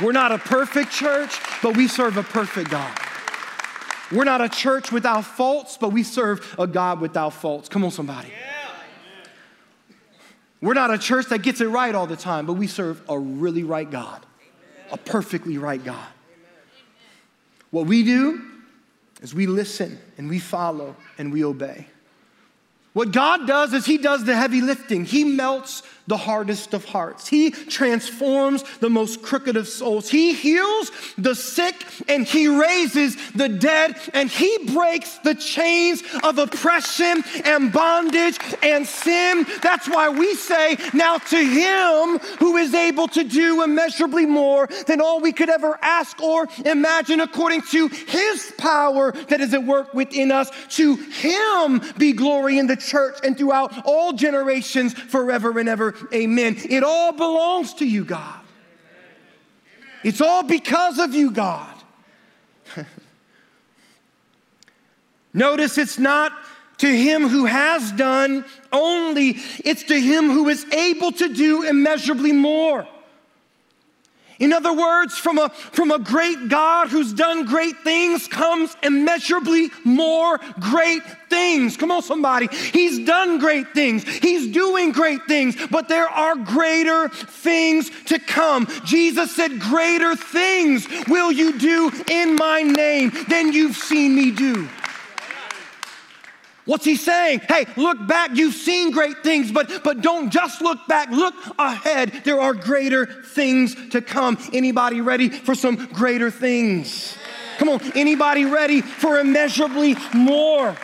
[0.00, 2.96] We're not a perfect church, but we serve a perfect God.
[4.12, 7.68] We're not a church without faults, but we serve a God without faults.
[7.68, 8.32] Come on, somebody.
[10.60, 13.18] We're not a church that gets it right all the time, but we serve a
[13.18, 14.24] really right God,
[14.90, 16.06] a perfectly right God.
[17.70, 18.42] What we do
[19.20, 21.86] is we listen and we follow and we obey.
[22.98, 25.04] What God does is He does the heavy lifting.
[25.04, 27.28] He melts the hardest of hearts.
[27.28, 30.08] He transforms the most crooked of souls.
[30.08, 31.76] He heals the sick
[32.08, 38.86] and He raises the dead and He breaks the chains of oppression and bondage and
[38.86, 39.46] sin.
[39.62, 45.02] That's why we say, Now to Him who is able to do immeasurably more than
[45.02, 49.92] all we could ever ask or imagine, according to His power that is at work
[49.92, 55.68] within us, to Him be glory in the church and throughout all generations forever and
[55.68, 55.94] ever.
[56.12, 56.56] Amen.
[56.68, 58.40] It all belongs to you, God.
[60.04, 61.74] It's all because of you, God.
[65.34, 66.32] Notice it's not
[66.78, 72.32] to him who has done only, it's to him who is able to do immeasurably
[72.32, 72.86] more.
[74.38, 79.70] In other words, from a, from a great God who's done great things comes immeasurably
[79.84, 81.76] more great things.
[81.76, 82.48] Come on, somebody.
[82.72, 84.04] He's done great things.
[84.04, 88.68] He's doing great things, but there are greater things to come.
[88.84, 94.68] Jesus said, Greater things will you do in my name than you've seen me do.
[96.68, 97.40] What's he saying?
[97.48, 98.32] Hey, look back.
[98.34, 101.08] You've seen great things, but, but don't just look back.
[101.10, 102.12] Look ahead.
[102.24, 104.36] There are greater things to come.
[104.52, 107.16] Anybody ready for some greater things?
[107.56, 107.80] Come on.
[107.94, 110.76] Anybody ready for immeasurably more?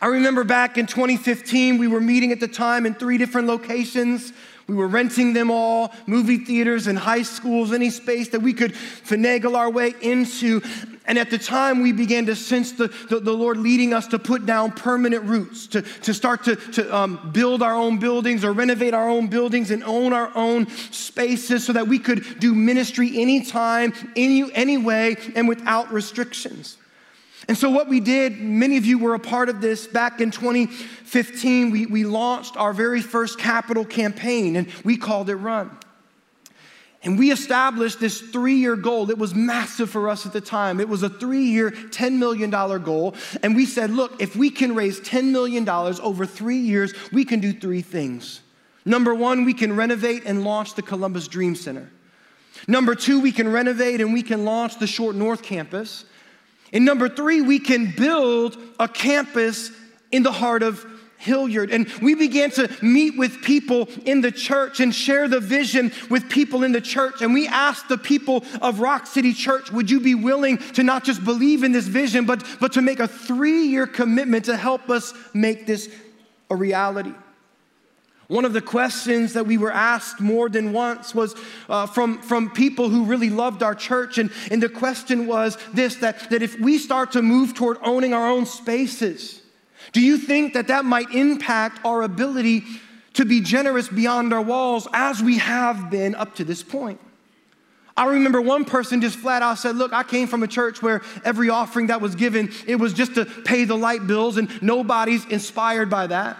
[0.00, 4.32] I remember back in 2015, we were meeting at the time in three different locations.
[4.68, 8.74] We were renting them all, movie theaters and high schools, any space that we could
[8.74, 10.60] finagle our way into.
[11.06, 14.18] And at the time, we began to sense the, the, the Lord leading us to
[14.18, 18.52] put down permanent roots, to, to start to, to um, build our own buildings or
[18.52, 23.18] renovate our own buildings and own our own spaces so that we could do ministry
[23.18, 26.77] anytime, any, any way, and without restrictions.
[27.48, 30.30] And so, what we did, many of you were a part of this back in
[30.30, 35.70] 2015, we, we launched our very first capital campaign and we called it Run.
[37.02, 39.10] And we established this three year goal.
[39.10, 40.78] It was massive for us at the time.
[40.78, 43.14] It was a three year, $10 million goal.
[43.42, 47.40] And we said, look, if we can raise $10 million over three years, we can
[47.40, 48.40] do three things.
[48.84, 51.90] Number one, we can renovate and launch the Columbus Dream Center.
[52.66, 56.04] Number two, we can renovate and we can launch the Short North campus.
[56.72, 59.70] And number three, we can build a campus
[60.10, 60.84] in the heart of
[61.18, 61.70] Hilliard.
[61.70, 66.30] And we began to meet with people in the church and share the vision with
[66.30, 67.22] people in the church.
[67.22, 71.04] And we asked the people of Rock City Church, would you be willing to not
[71.04, 74.88] just believe in this vision, but, but to make a three year commitment to help
[74.88, 75.92] us make this
[76.50, 77.12] a reality?
[78.28, 81.34] One of the questions that we were asked more than once was
[81.66, 84.18] uh, from, from people who really loved our church.
[84.18, 88.12] And, and the question was this that, that if we start to move toward owning
[88.12, 89.40] our own spaces,
[89.92, 92.64] do you think that that might impact our ability
[93.14, 97.00] to be generous beyond our walls as we have been up to this point?
[97.96, 101.00] I remember one person just flat out said, Look, I came from a church where
[101.24, 105.24] every offering that was given, it was just to pay the light bills, and nobody's
[105.24, 106.36] inspired by that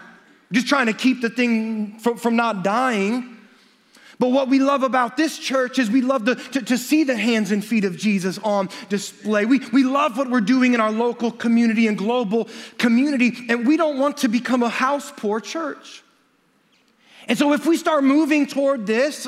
[0.51, 3.37] just trying to keep the thing from, from not dying.
[4.19, 7.15] But what we love about this church is we love to, to, to, see the
[7.15, 9.45] hands and feet of Jesus on display.
[9.45, 13.77] We, we love what we're doing in our local community and global community, and we
[13.77, 16.03] don't want to become a house poor church.
[17.29, 19.27] And so, if we start moving toward this,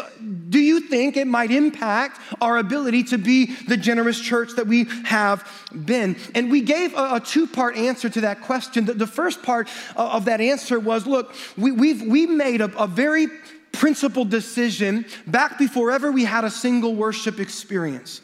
[0.49, 4.85] do you think it might impact our ability to be the generous church that we
[5.05, 5.47] have
[5.85, 6.17] been?
[6.33, 8.85] And we gave a, a two part answer to that question.
[8.85, 12.75] The, the first part uh, of that answer was look, we, we've, we made a,
[12.75, 13.27] a very
[13.71, 18.21] principled decision back before ever we had a single worship experience.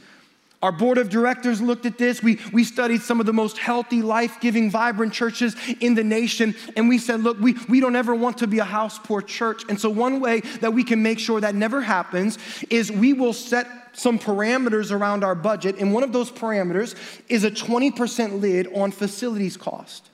[0.63, 2.23] Our board of directors looked at this.
[2.23, 6.55] We, we studied some of the most healthy, life giving, vibrant churches in the nation.
[6.75, 9.63] And we said, look, we, we don't ever want to be a house poor church.
[9.69, 12.39] And so, one way that we can make sure that never happens
[12.71, 15.77] is we will set some parameters around our budget.
[15.77, 16.95] And one of those parameters
[17.29, 20.09] is a 20% lid on facilities cost.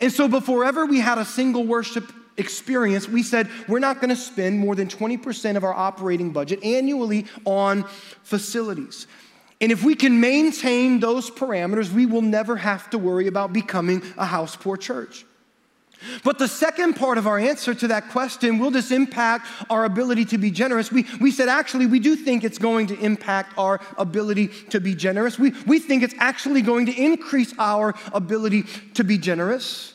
[0.00, 4.08] And so, before ever we had a single worship experience, we said we're not going
[4.10, 7.84] to spend more than 20% of our operating budget annually on
[8.22, 9.06] facilities.
[9.60, 14.02] And if we can maintain those parameters, we will never have to worry about becoming
[14.18, 15.24] a house poor church.
[16.22, 20.26] But the second part of our answer to that question will this impact our ability
[20.26, 20.92] to be generous?
[20.92, 24.94] We, we said actually, we do think it's going to impact our ability to be
[24.94, 25.38] generous.
[25.38, 29.94] We, we think it's actually going to increase our ability to be generous.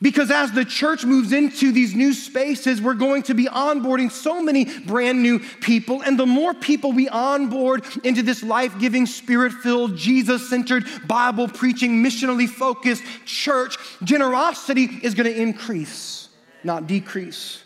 [0.00, 4.40] Because as the church moves into these new spaces, we're going to be onboarding so
[4.42, 6.00] many brand new people.
[6.02, 11.48] And the more people we onboard into this life giving, spirit filled, Jesus centered, Bible
[11.48, 16.28] preaching, missionally focused church, generosity is going to increase,
[16.62, 17.64] not decrease.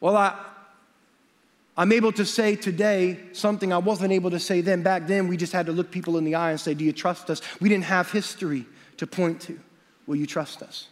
[0.00, 0.38] Well, I,
[1.76, 4.82] I'm able to say today something I wasn't able to say then.
[4.82, 6.92] Back then, we just had to look people in the eye and say, Do you
[6.92, 7.42] trust us?
[7.60, 8.64] We didn't have history
[8.98, 9.58] to point to.
[10.06, 10.88] Will you trust us?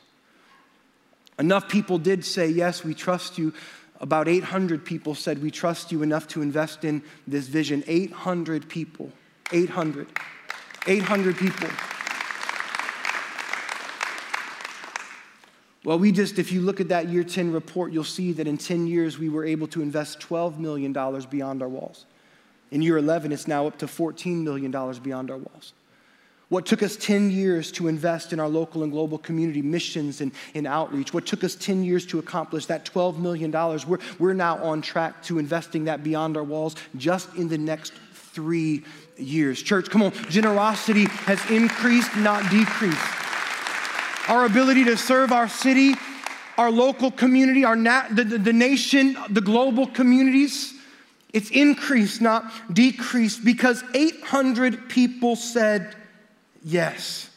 [1.38, 3.52] Enough people did say, Yes, we trust you.
[4.00, 7.84] About 800 people said, We trust you enough to invest in this vision.
[7.86, 9.12] 800 people.
[9.52, 10.08] 800.
[10.86, 11.68] 800 people.
[15.84, 18.56] Well, we just, if you look at that year 10 report, you'll see that in
[18.56, 20.92] 10 years we were able to invest $12 million
[21.28, 22.06] beyond our walls.
[22.70, 24.70] In year 11, it's now up to $14 million
[25.02, 25.72] beyond our walls.
[26.52, 30.32] What took us 10 years to invest in our local and global community missions and,
[30.54, 33.50] and outreach, what took us 10 years to accomplish that $12 million,
[33.88, 37.94] we're, we're now on track to investing that beyond our walls just in the next
[38.12, 38.84] three
[39.16, 39.62] years.
[39.62, 43.00] Church, come on, generosity has increased, not decreased.
[44.28, 45.94] Our ability to serve our city,
[46.58, 50.74] our local community, our na- the, the, the nation, the global communities,
[51.32, 55.96] it's increased, not decreased, because 800 people said
[56.64, 57.28] yes.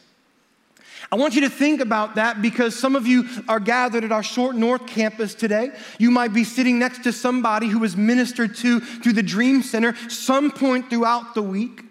[1.10, 4.24] I want you to think about that because some of you are gathered at our
[4.24, 5.70] Short North campus today.
[5.98, 9.94] You might be sitting next to somebody who was ministered to through the Dream Center
[10.08, 11.82] some point throughout the week.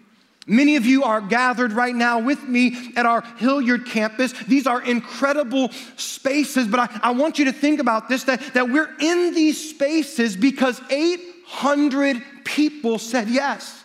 [0.46, 4.32] Many of you are gathered right now with me at our Hilliard campus.
[4.44, 8.68] These are incredible spaces, but I, I want you to think about this that, that
[8.68, 13.82] we're in these spaces because 800 people said yes.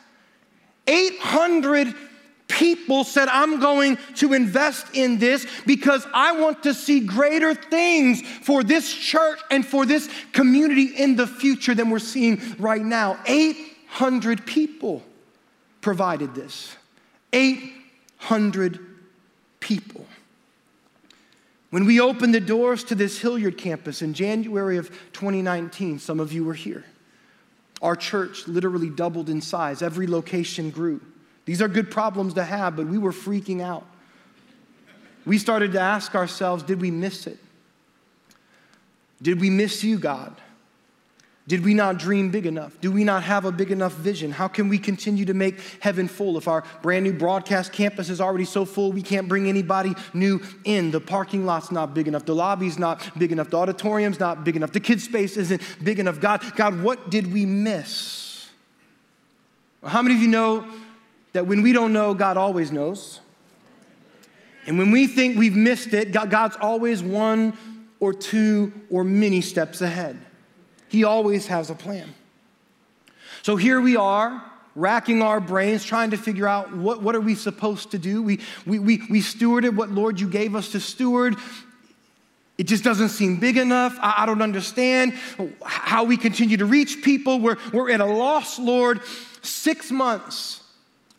[0.86, 1.96] 800
[2.62, 8.22] people said, I'm going to invest in this because I want to see greater things
[8.22, 13.18] for this church and for this community in the future than we're seeing right now.
[13.26, 15.02] 800 people
[15.82, 16.76] provided this.
[17.34, 18.80] 800
[19.60, 20.06] people.
[21.72, 26.32] When we opened the doors to this Hilliard campus in January of 2019, some of
[26.32, 26.86] you were here.
[27.82, 29.82] Our church literally doubled in size.
[29.82, 31.02] Every location grew.
[31.46, 33.86] These are good problems to have, but we were freaking out.
[35.26, 37.38] We started to ask ourselves did we miss it?
[39.22, 40.36] Did we miss you, God?
[41.48, 42.80] Did we not dream big enough?
[42.82, 44.32] Do we not have a big enough vision?
[44.32, 48.22] How can we continue to make heaven full if our brand new broadcast campus is
[48.22, 50.92] already so full we can't bring anybody new in?
[50.92, 52.26] The parking lot's not big enough.
[52.26, 53.50] The lobby's not big enough.
[53.50, 54.72] The auditorium's not big enough.
[54.72, 56.20] The kids' space isn't big enough.
[56.22, 58.50] God, God, what did we miss?
[59.84, 60.66] How many of you know
[61.34, 63.20] that when we don't know, God always knows?
[64.68, 67.58] And when we think we've missed it, God's always one
[68.00, 70.18] or two or many steps ahead.
[70.90, 72.14] He always has a plan.
[73.44, 74.44] So here we are,
[74.76, 78.22] racking our brains, trying to figure out what, what are we supposed to do.
[78.22, 81.36] We, we, we, we stewarded what, Lord, you gave us to steward.
[82.58, 83.98] It just doesn't seem big enough.
[84.00, 85.14] I, I don't understand
[85.66, 87.40] how we continue to reach people.
[87.40, 89.02] We're, we're at a loss, Lord.
[89.42, 90.61] Six months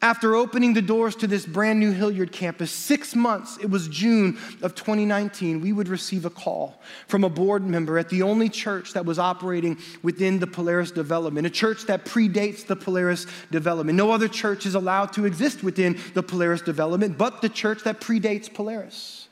[0.03, 4.37] after opening the doors to this brand new Hilliard campus, six months, it was June
[4.61, 8.95] of 2019, we would receive a call from a board member at the only church
[8.95, 13.97] that was operating within the Polaris development, a church that predates the Polaris development.
[13.97, 18.01] No other church is allowed to exist within the Polaris development but the church that
[18.01, 19.29] predates Polaris.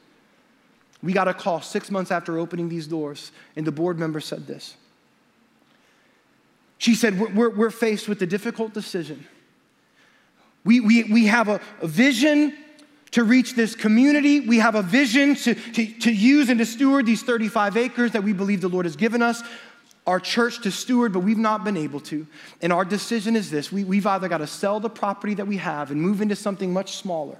[1.02, 4.46] We got a call six months after opening these doors, and the board member said
[4.46, 4.76] this.
[6.78, 9.26] She said, We're, we're faced with a difficult decision
[10.64, 12.56] we, we, we have a, a vision
[13.12, 14.40] to reach this community.
[14.40, 18.22] We have a vision to, to, to use and to steward these 35 acres that
[18.22, 19.42] we believe the Lord has given us,
[20.06, 22.26] our church to steward, but we've not been able to.
[22.62, 25.56] And our decision is this we, we've either got to sell the property that we
[25.56, 27.38] have and move into something much smaller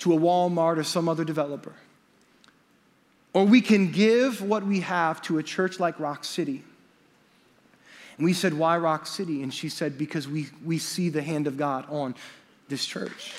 [0.00, 1.74] to a Walmart or some other developer.
[3.32, 6.62] Or we can give what we have to a church like Rock City
[8.16, 9.42] and we said, Why Rock City?
[9.42, 12.14] And she said, Because we, we see the hand of God on
[12.68, 13.32] this church.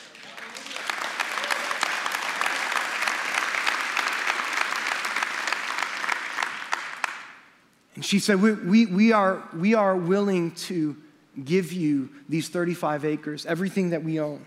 [7.96, 10.98] And she said, we, we, we, are, we are willing to
[11.44, 14.46] give you these 35 acres, everything that we own.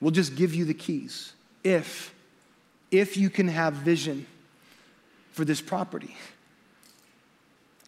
[0.00, 1.32] We'll just give you the keys
[1.62, 2.12] if,
[2.90, 4.26] if you can have vision
[5.30, 6.16] for this property.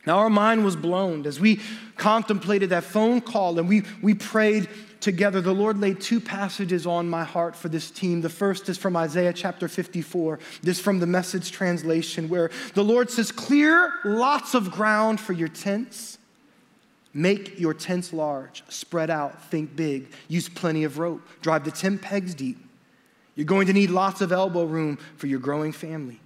[0.07, 1.61] Now, our mind was blown as we
[1.97, 4.69] contemplated that phone call and we, we prayed
[5.01, 5.41] together.
[5.41, 8.21] The Lord laid two passages on my heart for this team.
[8.21, 13.11] The first is from Isaiah chapter 54, this from the message translation, where the Lord
[13.11, 16.19] says, Clear lots of ground for your tents.
[17.17, 22.03] Make your tents large, spread out, think big, use plenty of rope, drive the tent
[22.03, 22.59] pegs deep.
[23.37, 26.21] You're going to need lots of elbow room for your growing family.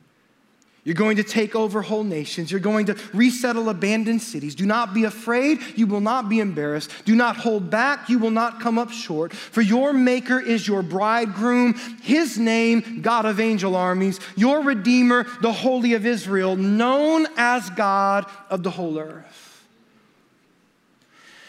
[0.89, 2.51] You're going to take over whole nations.
[2.51, 4.55] You're going to resettle abandoned cities.
[4.55, 5.61] Do not be afraid.
[5.76, 6.91] You will not be embarrassed.
[7.05, 8.09] Do not hold back.
[8.09, 9.34] You will not come up short.
[9.34, 15.53] For your Maker is your bridegroom, his name, God of angel armies, your Redeemer, the
[15.53, 19.47] Holy of Israel, known as God of the whole earth.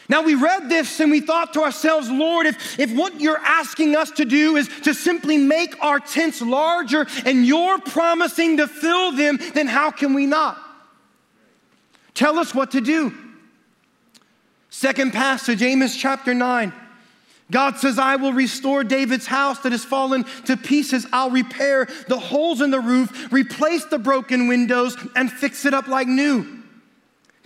[0.09, 3.95] Now, we read this and we thought to ourselves, Lord, if, if what you're asking
[3.95, 9.11] us to do is to simply make our tents larger and you're promising to fill
[9.11, 10.57] them, then how can we not?
[12.15, 13.15] Tell us what to do.
[14.71, 16.73] Second passage, Amos chapter 9.
[17.51, 21.05] God says, I will restore David's house that has fallen to pieces.
[21.11, 25.87] I'll repair the holes in the roof, replace the broken windows, and fix it up
[25.87, 26.58] like new.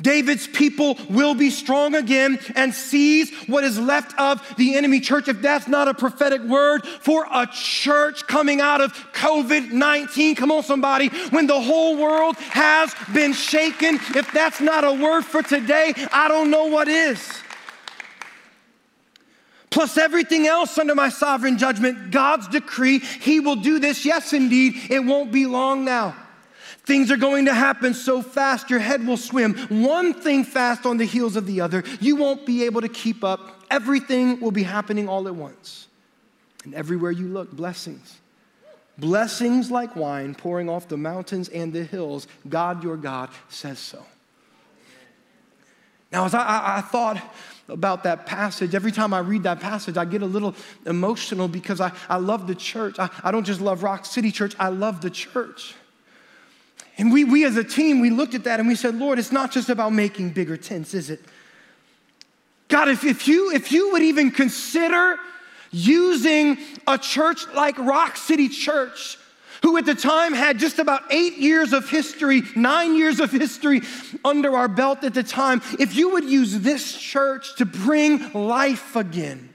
[0.04, 5.28] David's people will be strong again and seize what is left of the enemy church.
[5.28, 10.52] If that's not a prophetic word for a church coming out of COVID 19, come
[10.52, 15.42] on, somebody, when the whole world has been shaken, if that's not a word for
[15.42, 17.26] today, I don't know what is.
[19.70, 24.06] Plus everything else under my sovereign judgment, God's decree, He will do this.
[24.06, 26.16] Yes, indeed, it won't be long now.
[26.86, 29.54] Things are going to happen so fast, your head will swim.
[29.70, 31.84] One thing fast on the heels of the other.
[32.02, 33.64] You won't be able to keep up.
[33.72, 35.88] Everything will be happening all at once.
[36.66, 38.20] And everywhere you look, blessings.
[38.98, 42.28] Blessings like wine pouring off the mountains and the hills.
[42.48, 44.06] God, your God, says so.
[46.12, 47.20] Now, as I, I, thought
[47.68, 50.54] about that passage, every time I read that passage, I get a little
[50.86, 53.00] emotional because I, I love the church.
[53.00, 55.74] I, I don't just love Rock City Church, I love the church.
[56.98, 59.32] And we, we as a team, we looked at that and we said, Lord, it's
[59.32, 61.22] not just about making bigger tents, is it?
[62.68, 65.18] God, if, if, you, if you would even consider
[65.72, 69.18] using a church like Rock City Church
[69.64, 73.82] who at the time had just about eight years of history, nine years of history
[74.24, 78.96] under our belt at the time, if you would use this church to bring life
[78.96, 79.50] again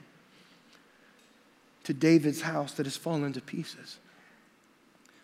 [1.83, 3.97] to David's house that has fallen to pieces.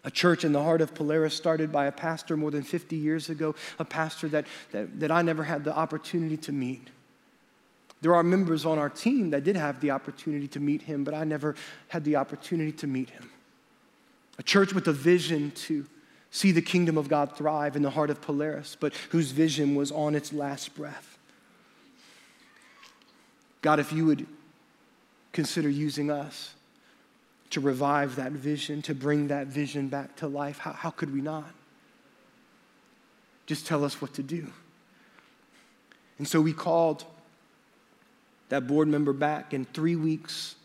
[0.05, 3.29] A church in the heart of Polaris started by a pastor more than 50 years
[3.29, 6.89] ago, a pastor that, that, that I never had the opportunity to meet.
[8.01, 11.15] There are members on our team that did have the opportunity to meet him, but
[11.15, 11.55] I never
[11.87, 13.31] had the opportunity to meet him.
[14.37, 15.87] A church with a vision to
[16.29, 19.91] see the kingdom of God thrive in the heart of Polaris, but whose vision was
[19.91, 21.17] on its last breath.
[23.61, 24.27] God, if you would
[25.31, 26.54] consider using us
[27.51, 31.21] to revive that vision, to bring that vision back to life, how, how could we
[31.21, 31.49] not?
[33.45, 34.51] Just tell us what to do.
[36.17, 37.05] And so we called
[38.49, 40.55] that board member back, and three weeks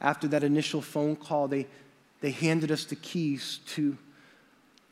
[0.00, 1.66] after that initial phone call, they,
[2.20, 3.96] they handed us the keys to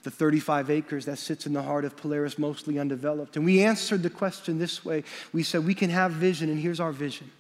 [0.03, 3.36] the 35 acres that sits in the heart of Polaris, mostly undeveloped.
[3.36, 6.80] And we answered the question this way We said, We can have vision, and here's
[6.80, 7.30] our vision.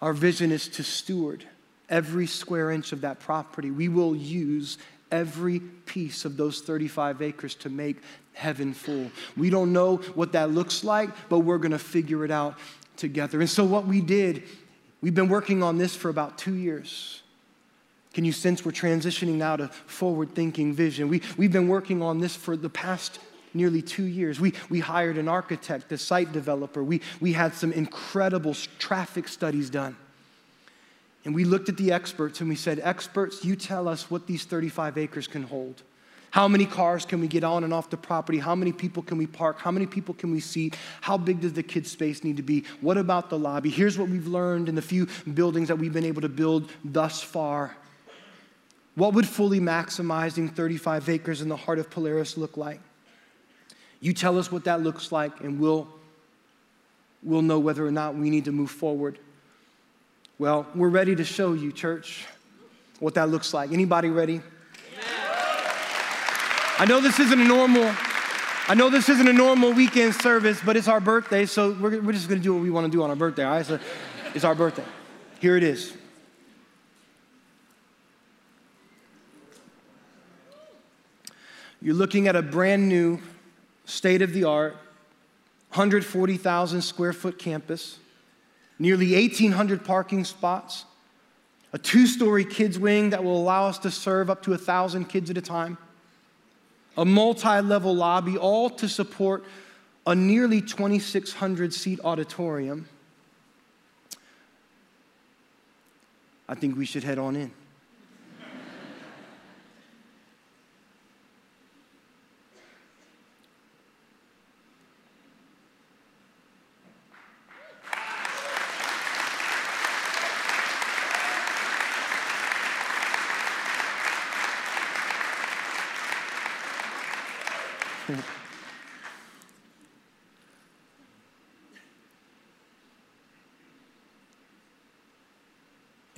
[0.00, 1.44] Our vision is to steward
[1.88, 3.70] every square inch of that property.
[3.70, 4.78] We will use
[5.10, 7.98] every piece of those 35 acres to make
[8.32, 9.10] heaven full.
[9.36, 12.58] We don't know what that looks like, but we're going to figure it out
[12.96, 13.40] together.
[13.40, 14.42] And so, what we did,
[15.00, 17.22] we've been working on this for about two years.
[18.14, 21.08] Can you sense we're transitioning now to forward thinking vision?
[21.08, 23.18] We, we've been working on this for the past
[23.52, 24.40] nearly two years.
[24.40, 26.82] We, we hired an architect, a site developer.
[26.82, 29.96] We, we had some incredible traffic studies done.
[31.26, 34.44] And we looked at the experts and we said, Experts, you tell us what these
[34.44, 35.82] 35 acres can hold.
[36.30, 38.38] How many cars can we get on and off the property?
[38.38, 39.58] How many people can we park?
[39.58, 40.76] How many people can we seat?
[41.00, 42.62] How big does the kids' space need to be?
[42.80, 43.70] What about the lobby?
[43.70, 47.20] Here's what we've learned in the few buildings that we've been able to build thus
[47.20, 47.76] far.
[48.94, 52.80] What would fully maximizing 35 acres in the heart of Polaris look like?
[53.98, 55.88] You tell us what that looks like, and we'll,
[57.24, 59.18] we'll know whether or not we need to move forward.
[60.38, 62.26] Well, we're ready to show you, church,
[63.00, 63.72] what that looks like.
[63.72, 64.42] Anybody ready?
[66.78, 67.90] I know this isn't a normal,
[68.68, 72.12] I know this isn't a normal weekend service, but it's our birthday, so we're, we're
[72.12, 73.64] just gonna do what we wanna do on our birthday, all right?
[73.64, 73.80] So
[74.34, 74.84] it's our birthday.
[75.40, 75.94] Here it is.
[81.80, 83.20] You're looking at a brand new,
[83.86, 84.74] state of the art,
[85.70, 87.98] 140,000 square foot campus,
[88.78, 90.84] nearly 1,800 parking spots,
[91.72, 95.30] a two story kids' wing that will allow us to serve up to 1,000 kids
[95.30, 95.78] at a time,
[96.96, 99.44] a multi level lobby, all to support
[100.06, 102.88] a nearly 2,600 seat auditorium.
[106.48, 107.50] I think we should head on in.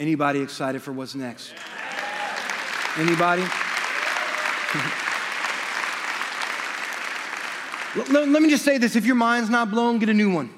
[0.08, 1.52] Anybody excited for what's next?
[2.96, 3.42] Anybody?
[7.94, 10.48] let, let me just say this if your mind's not blown, get a new one.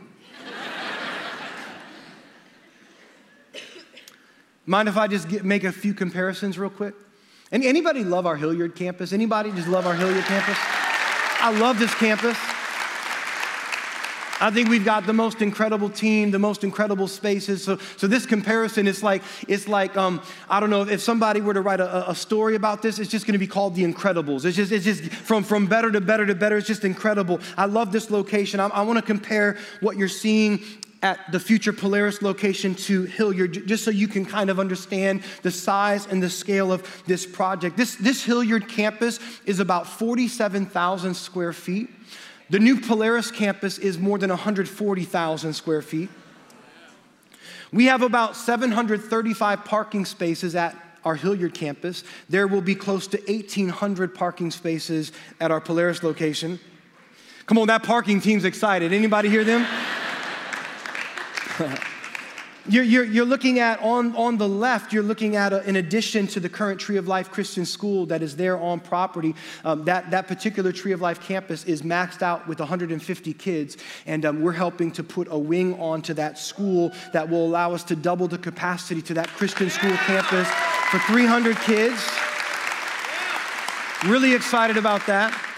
[4.67, 6.95] Mind if I just get, make a few comparisons real quick?
[7.51, 9.13] Any, anybody love our Hilliard campus?
[9.13, 10.57] Anybody just love our Hilliard campus?
[11.41, 12.39] I love this campus.
[14.41, 17.63] I think we've got the most incredible team, the most incredible spaces.
[17.63, 21.53] So, so this comparison is like, it's like, um, I don't know, if somebody were
[21.53, 24.47] to write a, a story about this, it's just going to be called The Incredibles.
[24.47, 26.57] It's just, it's just from, from better to better to better.
[26.57, 27.41] It's just incredible.
[27.59, 28.61] I love this location.
[28.61, 30.63] I, I want to compare what you're seeing
[31.03, 35.51] at the future Polaris location to Hilliard, just so you can kind of understand the
[35.51, 37.77] size and the scale of this project.
[37.77, 41.89] This, this Hilliard campus is about 47,000 square feet.
[42.51, 46.11] The new Polaris campus is more than 140,000 square feet.
[47.73, 52.03] We have about 735 parking spaces at our Hilliard campus.
[52.29, 56.59] There will be close to 1,800 parking spaces at our Polaris location.
[57.47, 58.93] Come on, that parking team's excited.
[58.93, 59.65] Anybody hear them?
[62.69, 66.27] You're, you're, you're, looking at on, on the left, you're looking at, a, in addition
[66.29, 69.35] to the current Tree of Life Christian School that is there on property,
[69.65, 73.79] um, that, that particular Tree of Life campus is maxed out with 150 kids.
[74.05, 77.83] And um, we're helping to put a wing onto that school that will allow us
[77.85, 80.49] to double the capacity to that Christian school campus
[80.91, 81.99] for 300 kids.
[84.05, 85.50] Really excited about that.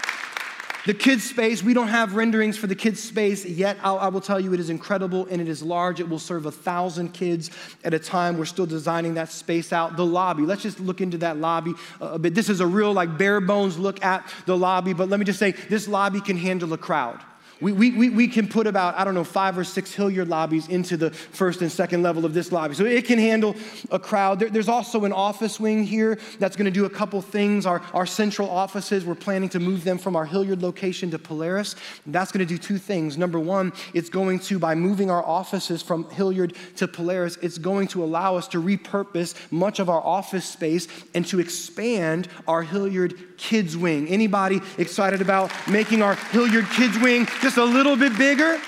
[0.85, 3.77] The kids' space, we don't have renderings for the kids' space yet.
[3.81, 6.01] I'll, I will tell you, it is incredible and it is large.
[6.01, 7.51] It will serve a thousand kids
[7.85, 8.37] at a time.
[8.37, 9.95] We're still designing that space out.
[9.95, 12.35] The lobby, let's just look into that lobby a bit.
[12.35, 15.39] This is a real, like, bare bones look at the lobby, but let me just
[15.39, 17.21] say this lobby can handle a crowd.
[17.63, 20.97] We, we, we, can put about, I don't know, five or six Hilliard lobbies into
[20.97, 22.75] the first and second level of this lobby.
[22.75, 23.55] So it can handle
[23.89, 24.39] a crowd.
[24.39, 27.65] There, there's also an office wing here that's going to do a couple things.
[27.65, 31.77] Our, our central offices, we're planning to move them from our Hilliard location to Polaris.
[32.05, 33.17] That's going to do two things.
[33.17, 37.87] Number one, it's going to, by moving our offices from Hilliard to Polaris, it's going
[37.89, 43.37] to allow us to repurpose much of our office space and to expand our Hilliard
[43.37, 44.09] kids wing.
[44.09, 48.59] Anybody excited about making our Hilliard kids wing just just a little bit bigger.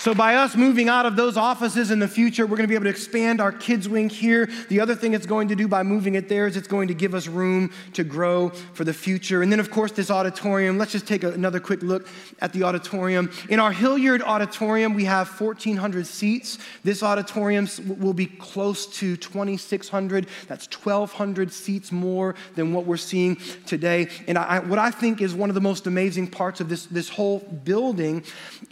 [0.00, 2.76] So, by us moving out of those offices in the future, we're going to be
[2.76, 4.48] able to expand our kids' wing here.
[4.68, 6.94] The other thing it's going to do by moving it there is it's going to
[6.94, 9.42] give us room to grow for the future.
[9.42, 10.78] And then, of course, this auditorium.
[10.78, 12.06] Let's just take another quick look
[12.40, 13.32] at the auditorium.
[13.48, 16.58] In our Hilliard auditorium, we have 1,400 seats.
[16.84, 17.66] This auditorium
[17.98, 20.28] will be close to 2,600.
[20.46, 23.34] That's 1,200 seats more than what we're seeing
[23.66, 24.08] today.
[24.28, 27.08] And I, what I think is one of the most amazing parts of this, this
[27.08, 28.22] whole building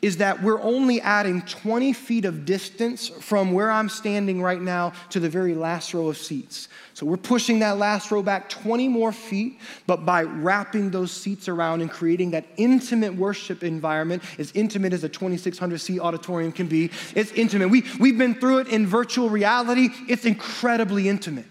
[0.02, 4.60] is that we're only at adding 20 feet of distance from where I'm standing right
[4.60, 6.68] now to the very last row of seats.
[6.92, 11.48] So we're pushing that last row back 20 more feet, but by wrapping those seats
[11.48, 16.66] around and creating that intimate worship environment, as intimate as a 2,600 seat auditorium can
[16.66, 17.70] be, it's intimate.
[17.70, 21.46] We, we've been through it in virtual reality, it's incredibly intimate.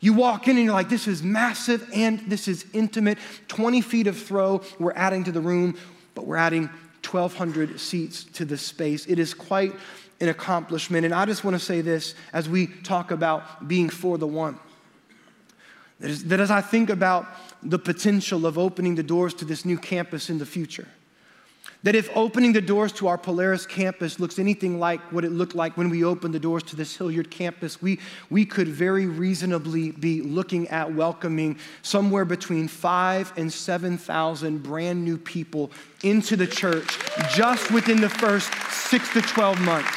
[0.00, 3.16] You walk in and you're like, this is massive and this is intimate.
[3.48, 5.78] 20 feet of throw, we're adding to the room,
[6.14, 6.68] but we're adding
[7.12, 9.06] 1,200 seats to this space.
[9.06, 9.74] It is quite
[10.20, 11.04] an accomplishment.
[11.04, 14.58] And I just want to say this as we talk about being for the one.
[16.00, 17.26] That, is, that as I think about
[17.62, 20.88] the potential of opening the doors to this new campus in the future,
[21.82, 25.54] that if opening the doors to our Polaris campus looks anything like what it looked
[25.54, 28.00] like when we opened the doors to this Hilliard campus, we,
[28.30, 35.16] we could very reasonably be looking at welcoming somewhere between five and 7,000 brand new
[35.16, 35.70] people
[36.02, 36.98] into the church
[37.34, 39.96] just within the first six to 12 months.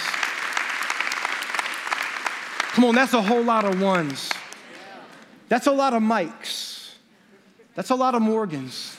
[2.74, 4.32] Come on, that's a whole lot of ones.
[5.48, 6.96] That's a lot of Mikes.
[7.74, 8.96] That's a lot of Morgans.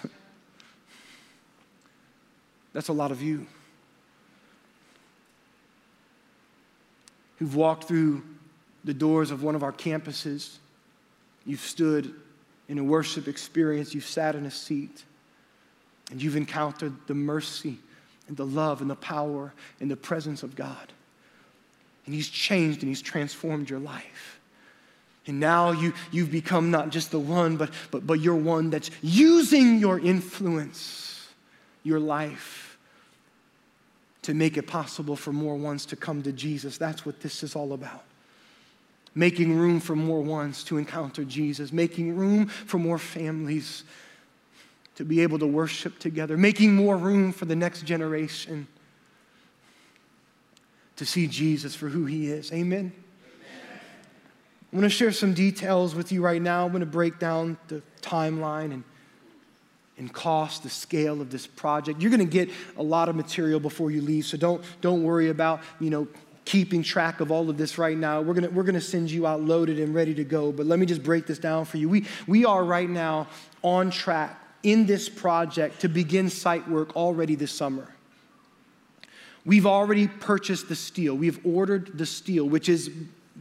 [2.72, 3.46] That's a lot of you
[7.38, 8.22] who've walked through
[8.84, 10.56] the doors of one of our campuses.
[11.46, 12.14] You've stood
[12.68, 15.04] in a worship experience, you've sat in a seat,
[16.10, 17.78] and you've encountered the mercy
[18.28, 20.92] and the love and the power and the presence of God.
[22.06, 24.40] And He's changed and He's transformed your life.
[25.26, 28.90] And now you, you've become not just the one, but, but, but you're one that's
[29.02, 31.09] using your influence,
[31.82, 32.78] your life
[34.22, 36.78] to make it possible for more ones to come to Jesus.
[36.78, 38.04] That's what this is all about.
[39.14, 43.84] Making room for more ones to encounter Jesus, making room for more families
[44.96, 48.68] to be able to worship together, making more room for the next generation
[50.96, 52.52] to see Jesus for who he is.
[52.52, 52.92] Amen.
[54.70, 56.66] I'm going to share some details with you right now.
[56.66, 58.84] I'm going to break down the timeline and
[60.00, 62.00] and cost, the scale of this project.
[62.02, 65.28] You're going to get a lot of material before you leave, so don't, don't worry
[65.28, 66.08] about, you know,
[66.44, 68.20] keeping track of all of this right now.
[68.20, 70.86] We're going we're gonna send you out loaded and ready to go, but let me
[70.86, 71.88] just break this down for you.
[71.88, 73.28] We, we are right now
[73.62, 77.86] on track in this project to begin site work already this summer.
[79.44, 81.14] We've already purchased the steel.
[81.14, 82.90] We've ordered the steel, which is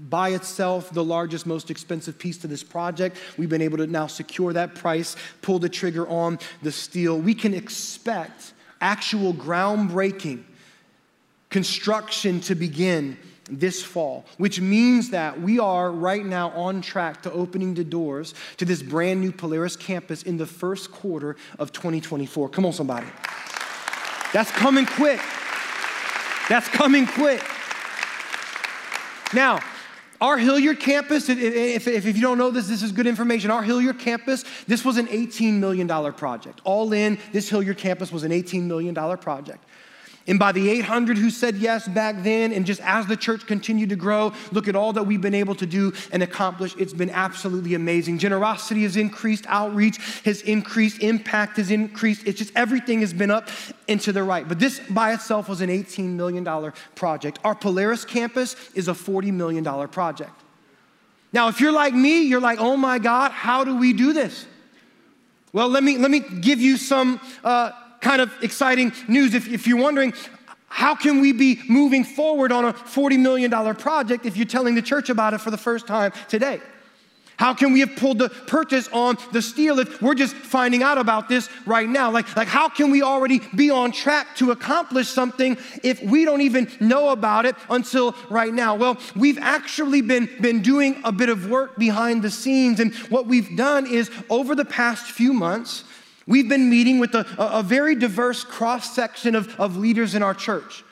[0.10, 3.18] by itself the largest, most expensive piece to this project.
[3.38, 7.20] We've been able to now secure that price, pull the trigger on the steel.
[7.20, 10.44] We can expect actual groundbreaking
[11.50, 13.18] construction to begin
[13.50, 18.36] this fall, which means that we are right now on track to opening the doors
[18.58, 22.50] to this brand new Polaris campus in the first quarter of 2024.
[22.50, 23.08] Come on, somebody.
[24.34, 25.20] That's coming quick.
[26.48, 27.44] That's coming quick.
[29.34, 29.60] Now,
[30.22, 33.52] our Hilliard campus, if, if, you don't know this, this is good information.
[33.52, 36.60] Our Hilliard campus, this was an $18 million project.
[36.66, 39.64] All in, this Hilliard campus was an $18 million project.
[40.30, 43.90] And by the 800 who said yes back then, and just as the church continued
[43.90, 46.76] to grow, look at all that we've been able to do and accomplish.
[46.78, 48.20] It's been absolutely amazing.
[48.20, 52.28] Generosity has increased, outreach has increased, impact has increased.
[52.28, 53.50] It's just everything has been up
[53.88, 54.48] and to the right.
[54.48, 57.40] But this by itself was an $18 million project.
[57.44, 60.40] Our Polaris campus is a $40 million project.
[61.34, 64.46] Now, if you're like me, you're like, oh my God, how do we do this?
[65.54, 67.72] Well, let me, let me give you some uh,
[68.02, 69.34] kind of exciting news.
[69.34, 70.14] If, if you're wondering,
[70.68, 74.82] how can we be moving forward on a $40 million project if you're telling the
[74.82, 76.62] church about it for the first time today?
[77.40, 80.98] How can we have pulled the purchase on the steel if we're just finding out
[80.98, 82.12] about this right now?
[82.12, 86.42] Like, like how can we already be on track to accomplish something if we don't
[86.42, 88.76] even know about it until right now?
[88.76, 93.26] Well, we've actually been, been doing a bit of work behind the scenes, and what
[93.26, 95.86] we've done is over the past few months,
[96.30, 100.34] we've been meeting with a, a very diverse cross section of, of leaders in our
[100.34, 100.86] church.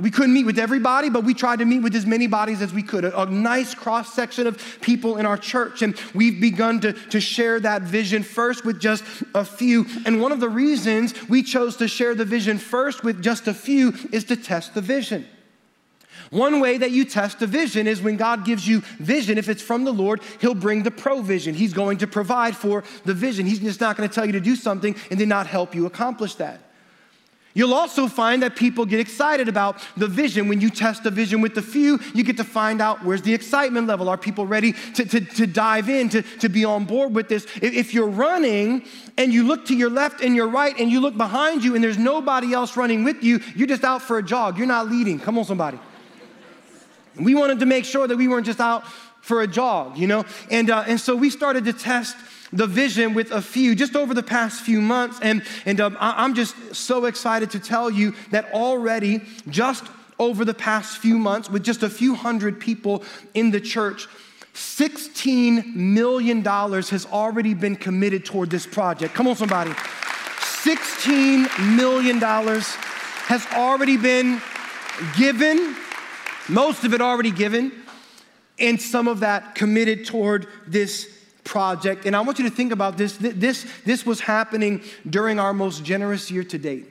[0.00, 2.72] We couldn't meet with everybody, but we tried to meet with as many bodies as
[2.72, 3.04] we could.
[3.06, 5.80] A, a nice cross section of people in our church.
[5.80, 9.02] And we've begun to, to share that vision first with just
[9.34, 9.86] a few.
[10.04, 13.54] And one of the reasons we chose to share the vision first with just a
[13.54, 15.26] few is to test the vision.
[16.30, 19.62] One way that you test a vision is when God gives you vision, if it's
[19.62, 21.54] from the Lord, He'll bring the provision.
[21.54, 23.46] He's going to provide for the vision.
[23.46, 25.86] He's just not going to tell you to do something and then not help you
[25.86, 26.60] accomplish that.
[27.56, 30.46] You'll also find that people get excited about the vision.
[30.46, 33.32] When you test a vision with the few, you get to find out where's the
[33.32, 34.10] excitement level.
[34.10, 37.46] Are people ready to, to, to dive in, to, to be on board with this?
[37.62, 38.84] If you're running
[39.16, 41.82] and you look to your left and your right and you look behind you and
[41.82, 44.58] there's nobody else running with you, you're just out for a jog.
[44.58, 45.18] You're not leading.
[45.18, 45.78] Come on, somebody.
[47.18, 48.86] We wanted to make sure that we weren't just out
[49.20, 50.24] for a jog, you know?
[50.50, 52.16] And, uh, and so we started to test
[52.52, 55.18] the vision with a few just over the past few months.
[55.20, 59.84] And, and um, I, I'm just so excited to tell you that already, just
[60.18, 63.02] over the past few months, with just a few hundred people
[63.34, 64.06] in the church,
[64.54, 69.12] $16 million has already been committed toward this project.
[69.12, 69.70] Come on, somebody.
[69.70, 74.40] $16 million has already been
[75.18, 75.76] given,
[76.48, 77.72] most of it already given,
[78.58, 81.12] and some of that committed toward this
[81.44, 82.06] project.
[82.06, 83.16] And I want you to think about this.
[83.16, 86.86] This, this was happening during our most generous year to date,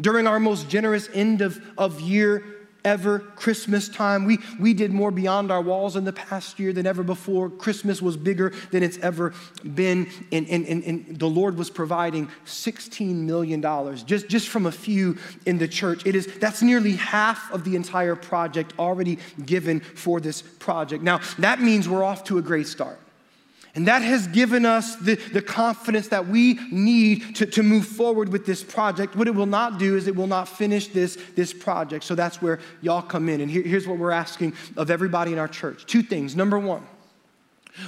[0.00, 2.44] during our most generous end of, of year
[2.84, 4.24] ever, Christmas time.
[4.24, 7.50] We, we did more beyond our walls in the past year than ever before.
[7.50, 9.34] Christmas was bigger than it's ever
[9.74, 10.08] been.
[10.32, 13.62] And, and, and, and the Lord was providing $16 million
[14.06, 16.06] just, just from a few in the church.
[16.06, 21.02] It is, that's nearly half of the entire project already given for this project.
[21.02, 22.98] Now, that means we're off to a great start.
[23.74, 28.30] And that has given us the, the confidence that we need to, to move forward
[28.30, 29.14] with this project.
[29.14, 32.04] What it will not do is it will not finish this, this project.
[32.04, 33.40] So that's where y'all come in.
[33.40, 36.34] And here, here's what we're asking of everybody in our church two things.
[36.34, 36.86] Number one,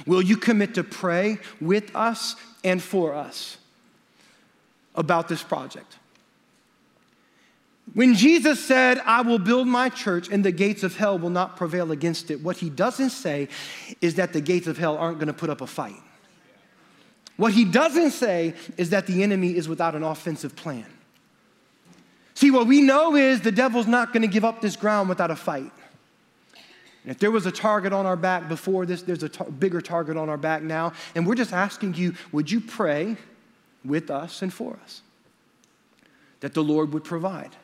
[0.05, 3.57] will you commit to pray with us and for us
[4.95, 5.97] about this project?
[7.93, 11.57] When Jesus said, I will build my church and the gates of hell will not
[11.57, 13.49] prevail against it, what he doesn't say
[13.99, 16.01] is that the gates of hell aren't going to put up a fight.
[17.35, 20.85] What he doesn't say is that the enemy is without an offensive plan.
[22.33, 25.31] See, what we know is the devil's not going to give up this ground without
[25.31, 25.71] a fight.
[27.05, 30.17] If there was a target on our back before this, there's a tar- bigger target
[30.17, 30.93] on our back now.
[31.15, 33.17] And we're just asking you, would you pray
[33.83, 35.01] with us and for us?
[36.41, 37.55] That the Lord would provide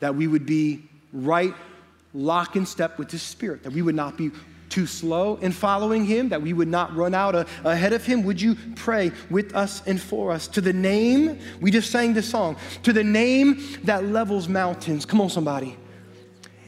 [0.00, 0.82] that we would be
[1.12, 1.54] right
[2.12, 4.30] lock in step with his spirit, that we would not be
[4.68, 8.22] too slow in following him, that we would not run out a, ahead of him.
[8.22, 10.46] Would you pray with us and for us?
[10.48, 15.04] To the name, we just sang this song, to the name that levels mountains.
[15.04, 15.76] Come on, somebody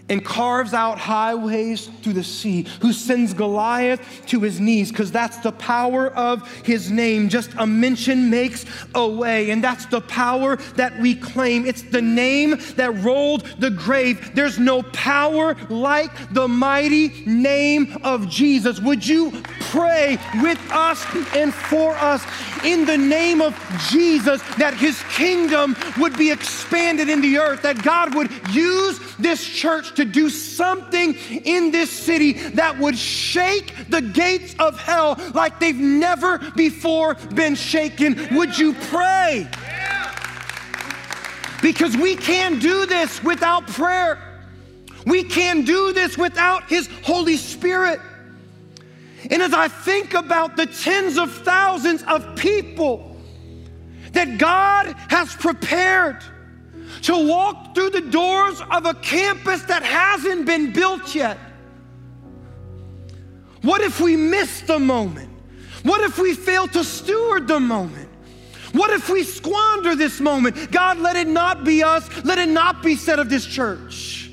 [0.09, 5.39] and carves out highways through the sea, who sends Goliath to his knees, because that's
[5.39, 7.29] the power of his name.
[7.29, 11.65] Just a mention makes a way, and that's the power that we claim.
[11.65, 14.35] It's the name that rolled the grave.
[14.35, 18.81] There's no power like the mighty name of Jesus.
[18.81, 19.33] Would you
[19.71, 22.25] pray with us and for us
[22.65, 23.59] in the name of
[23.91, 29.43] Jesus that his kingdom would be expanded in the earth, that God would use this
[29.97, 35.75] to do something in this city that would shake the gates of hell like they've
[35.77, 38.29] never before been shaken.
[38.33, 39.49] Would you pray?
[41.63, 44.19] Because we can't do this without prayer.
[45.07, 48.01] We can't do this without His Holy Spirit.
[49.31, 53.17] And as I think about the tens of thousands of people
[54.13, 56.23] that God has prepared
[57.03, 61.39] to walk through the doors of a campus that hasn't been built yet.
[63.63, 65.31] What if we miss the moment?
[65.83, 68.09] What if we fail to steward the moment?
[68.73, 70.71] What if we squander this moment?
[70.71, 72.09] God, let it not be us.
[72.25, 74.31] Let it not be said of this church.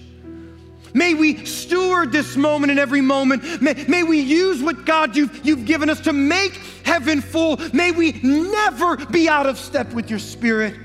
[0.94, 3.62] May we steward this moment in every moment.
[3.62, 6.54] May, may we use what God you've, you've given us to make
[6.84, 7.58] heaven full.
[7.74, 10.76] May we never be out of step with your spirit.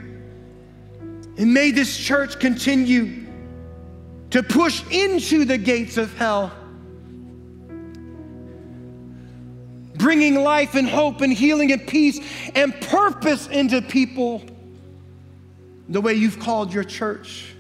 [1.36, 3.26] And may this church continue
[4.30, 6.52] to push into the gates of hell,
[9.96, 12.20] bringing life and hope and healing and peace
[12.54, 14.42] and purpose into people
[15.88, 17.54] the way you've called your church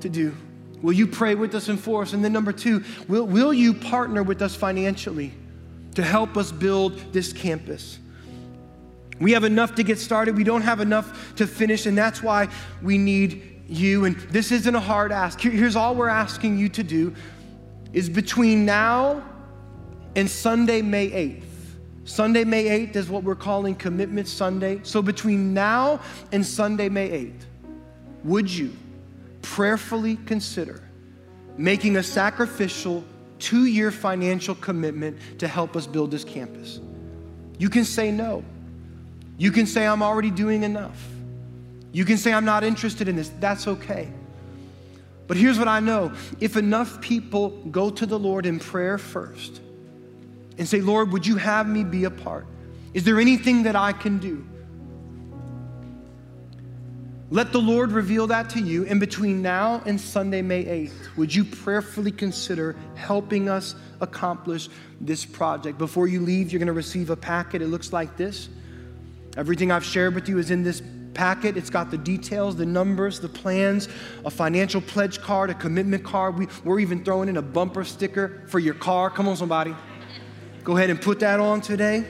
[0.00, 0.34] to do.
[0.80, 2.12] Will you pray with us and for us?
[2.12, 5.32] And then, number two, will, will you partner with us financially
[5.94, 7.98] to help us build this campus?
[9.20, 12.48] We have enough to get started, we don't have enough to finish, and that's why
[12.82, 14.04] we need you.
[14.04, 15.40] And this isn't a hard ask.
[15.40, 17.14] Here's all we're asking you to do
[17.92, 19.22] is between now
[20.16, 21.44] and Sunday, May 8th.
[22.04, 24.80] Sunday, May 8th is what we're calling Commitment Sunday.
[24.82, 26.00] So between now
[26.32, 27.44] and Sunday, May 8th,
[28.24, 28.72] would you
[29.42, 30.82] prayerfully consider
[31.56, 33.04] making a sacrificial
[33.38, 36.80] two year financial commitment to help us build this campus?
[37.58, 38.44] You can say no.
[39.42, 41.04] You can say, I'm already doing enough.
[41.90, 43.28] You can say, I'm not interested in this.
[43.40, 44.08] That's okay.
[45.26, 49.60] But here's what I know if enough people go to the Lord in prayer first
[50.58, 52.46] and say, Lord, would you have me be a part?
[52.94, 54.46] Is there anything that I can do?
[57.30, 58.86] Let the Lord reveal that to you.
[58.86, 64.68] And between now and Sunday, May 8th, would you prayerfully consider helping us accomplish
[65.00, 65.78] this project?
[65.78, 67.60] Before you leave, you're going to receive a packet.
[67.60, 68.48] It looks like this.
[69.36, 70.82] Everything I've shared with you is in this
[71.14, 71.56] packet.
[71.56, 73.88] It's got the details, the numbers, the plans,
[74.24, 76.38] a financial pledge card, a commitment card.
[76.38, 79.10] We, are even throwing in a bumper sticker for your car.
[79.10, 79.74] Come on, somebody.
[80.64, 82.04] Go ahead and put that on today.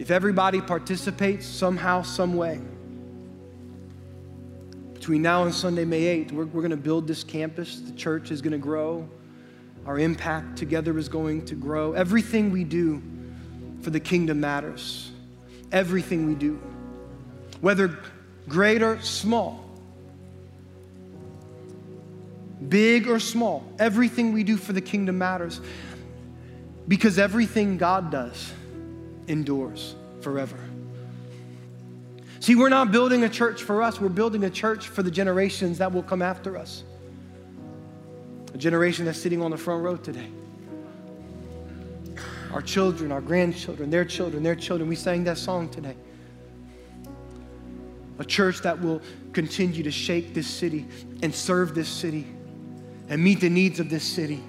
[0.00, 2.58] if everybody participates somehow, some way,
[4.94, 7.80] between now and Sunday, May 8th, we're, we're going to build this campus.
[7.80, 9.06] The church is going to grow.
[9.86, 11.92] Our impact together is going to grow.
[11.92, 13.02] Everything we do
[13.82, 15.10] for the kingdom matters.
[15.72, 16.60] Everything we do,
[17.60, 17.96] whether
[18.48, 19.64] great or small,
[22.68, 25.60] big or small, everything we do for the kingdom matters
[26.88, 28.52] because everything God does
[29.28, 30.58] endures forever.
[32.40, 35.78] See, we're not building a church for us, we're building a church for the generations
[35.78, 36.82] that will come after us.
[38.52, 40.28] A generation that's sitting on the front row today.
[42.52, 44.88] Our children, our grandchildren, their children, their children.
[44.88, 45.96] We sang that song today.
[48.18, 49.00] A church that will
[49.32, 50.86] continue to shake this city
[51.22, 52.26] and serve this city
[53.08, 54.42] and meet the needs of this city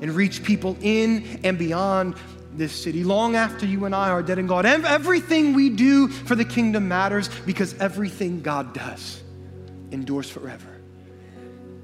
[0.00, 2.16] and reach people in and beyond
[2.54, 4.66] this city long after you and I are dead and gone.
[4.66, 9.22] Everything we do for the kingdom matters because everything God does
[9.90, 10.71] endures forever.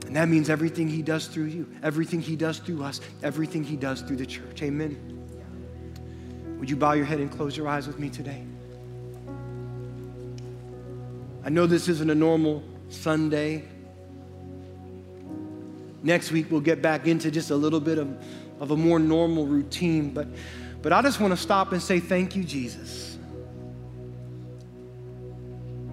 [0.09, 3.77] And that means everything He does through you, everything He does through us, everything He
[3.77, 4.63] does through the church.
[4.63, 4.97] Amen.
[6.59, 8.43] Would you bow your head and close your eyes with me today?
[11.45, 13.65] I know this isn't a normal Sunday.
[16.03, 18.09] Next week, we'll get back into just a little bit of
[18.61, 20.11] of a more normal routine.
[20.11, 20.29] But,
[20.83, 23.17] but I just want to stop and say thank you, Jesus.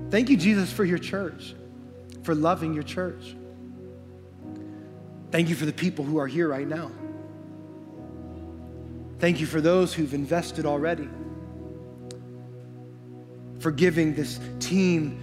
[0.09, 1.55] Thank you, Jesus, for your church,
[2.23, 3.35] for loving your church.
[5.35, 6.89] Thank you for the people who are here right now.
[9.19, 11.09] Thank you for those who've invested already,
[13.59, 15.21] for giving this team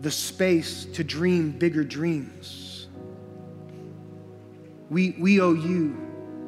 [0.00, 2.88] the space to dream bigger dreams.
[4.88, 5.98] We, we owe you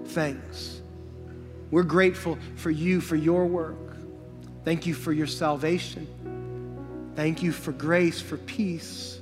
[0.07, 0.81] thanks.
[1.71, 3.99] We're grateful for you, for your work.
[4.65, 7.13] Thank you for your salvation.
[7.17, 9.21] Thank you for grace, for peace,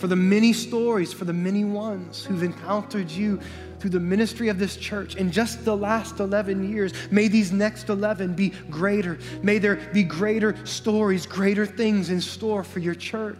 [0.00, 3.38] for the many stories, for the many ones who've encountered you
[3.78, 6.92] through the ministry of this church in just the last 11 years.
[7.10, 9.18] May these next 11 be greater.
[9.42, 13.36] May there be greater stories, greater things in store for your church.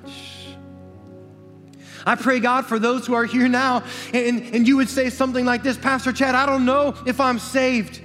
[2.06, 3.82] I pray, God, for those who are here now,
[4.14, 7.38] and, and you would say something like this Pastor Chad, I don't know if I'm
[7.38, 8.00] saved.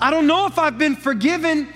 [0.00, 1.68] I don't know if I've been forgiven.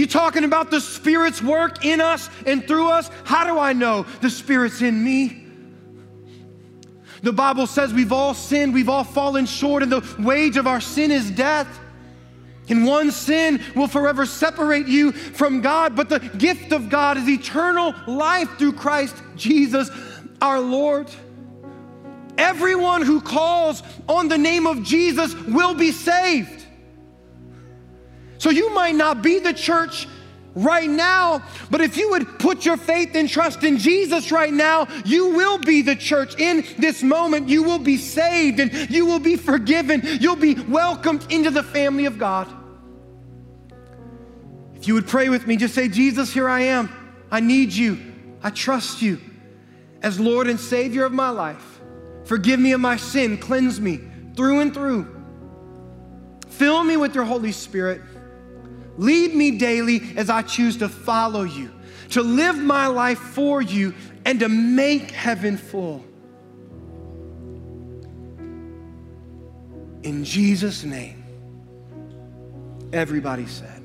[0.00, 3.10] You talking about the Spirit's work in us and through us?
[3.24, 5.44] How do I know the Spirit's in me?
[7.22, 10.80] The Bible says we've all sinned, we've all fallen short, and the wage of our
[10.80, 11.68] sin is death.
[12.70, 17.28] And one sin will forever separate you from God, but the gift of God is
[17.28, 19.90] eternal life through Christ Jesus
[20.40, 21.10] our Lord.
[22.38, 26.59] Everyone who calls on the name of Jesus will be saved.
[28.40, 30.08] So you might not be the church
[30.54, 31.42] right now.
[31.70, 35.58] But if you would put your faith and trust in Jesus right now, you will
[35.58, 36.40] be the church.
[36.40, 40.00] In this moment, you will be saved and you will be forgiven.
[40.02, 42.48] You'll be welcomed into the family of God.
[44.74, 46.90] If you would pray with me, just say, Jesus, here I am.
[47.30, 47.98] I need you.
[48.42, 49.20] I trust you
[50.02, 51.78] as Lord and Savior of my life.
[52.24, 53.36] Forgive me of my sin.
[53.36, 54.00] Cleanse me
[54.34, 55.14] through and through.
[56.48, 58.00] Fill me with your Holy Spirit.
[59.00, 61.70] Lead me daily as I choose to follow you,
[62.10, 63.94] to live my life for you,
[64.26, 66.04] and to make heaven full.
[70.02, 71.24] In Jesus' name.
[72.92, 73.82] Everybody said,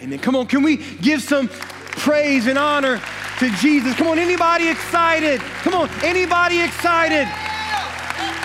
[0.00, 0.18] Amen.
[0.20, 3.02] Come on, can we give some praise and honor
[3.40, 3.94] to Jesus?
[3.94, 5.38] Come on, anybody excited?
[5.62, 7.28] Come on, anybody excited?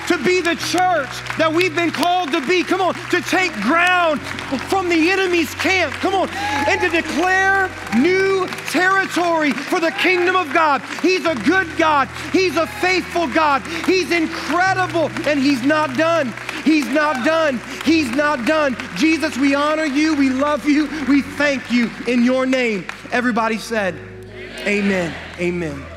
[0.10, 2.64] To be the church that we've been called to be.
[2.64, 4.20] Come on, to take ground
[4.68, 5.93] from the enemy's camp.
[6.01, 6.30] Come on,
[6.68, 10.82] and to declare new territory for the kingdom of God.
[11.03, 16.34] He's a good God, He's a faithful God, He's incredible, and He's not done.
[16.66, 17.60] He's not done.
[17.86, 18.76] He's not done.
[18.97, 20.16] Jesus, we honor you.
[20.16, 20.88] We love you.
[21.07, 22.86] We thank you in your name.
[23.12, 23.95] Everybody said,
[24.68, 25.16] Amen.
[25.39, 25.74] Amen.
[25.74, 25.88] Amen.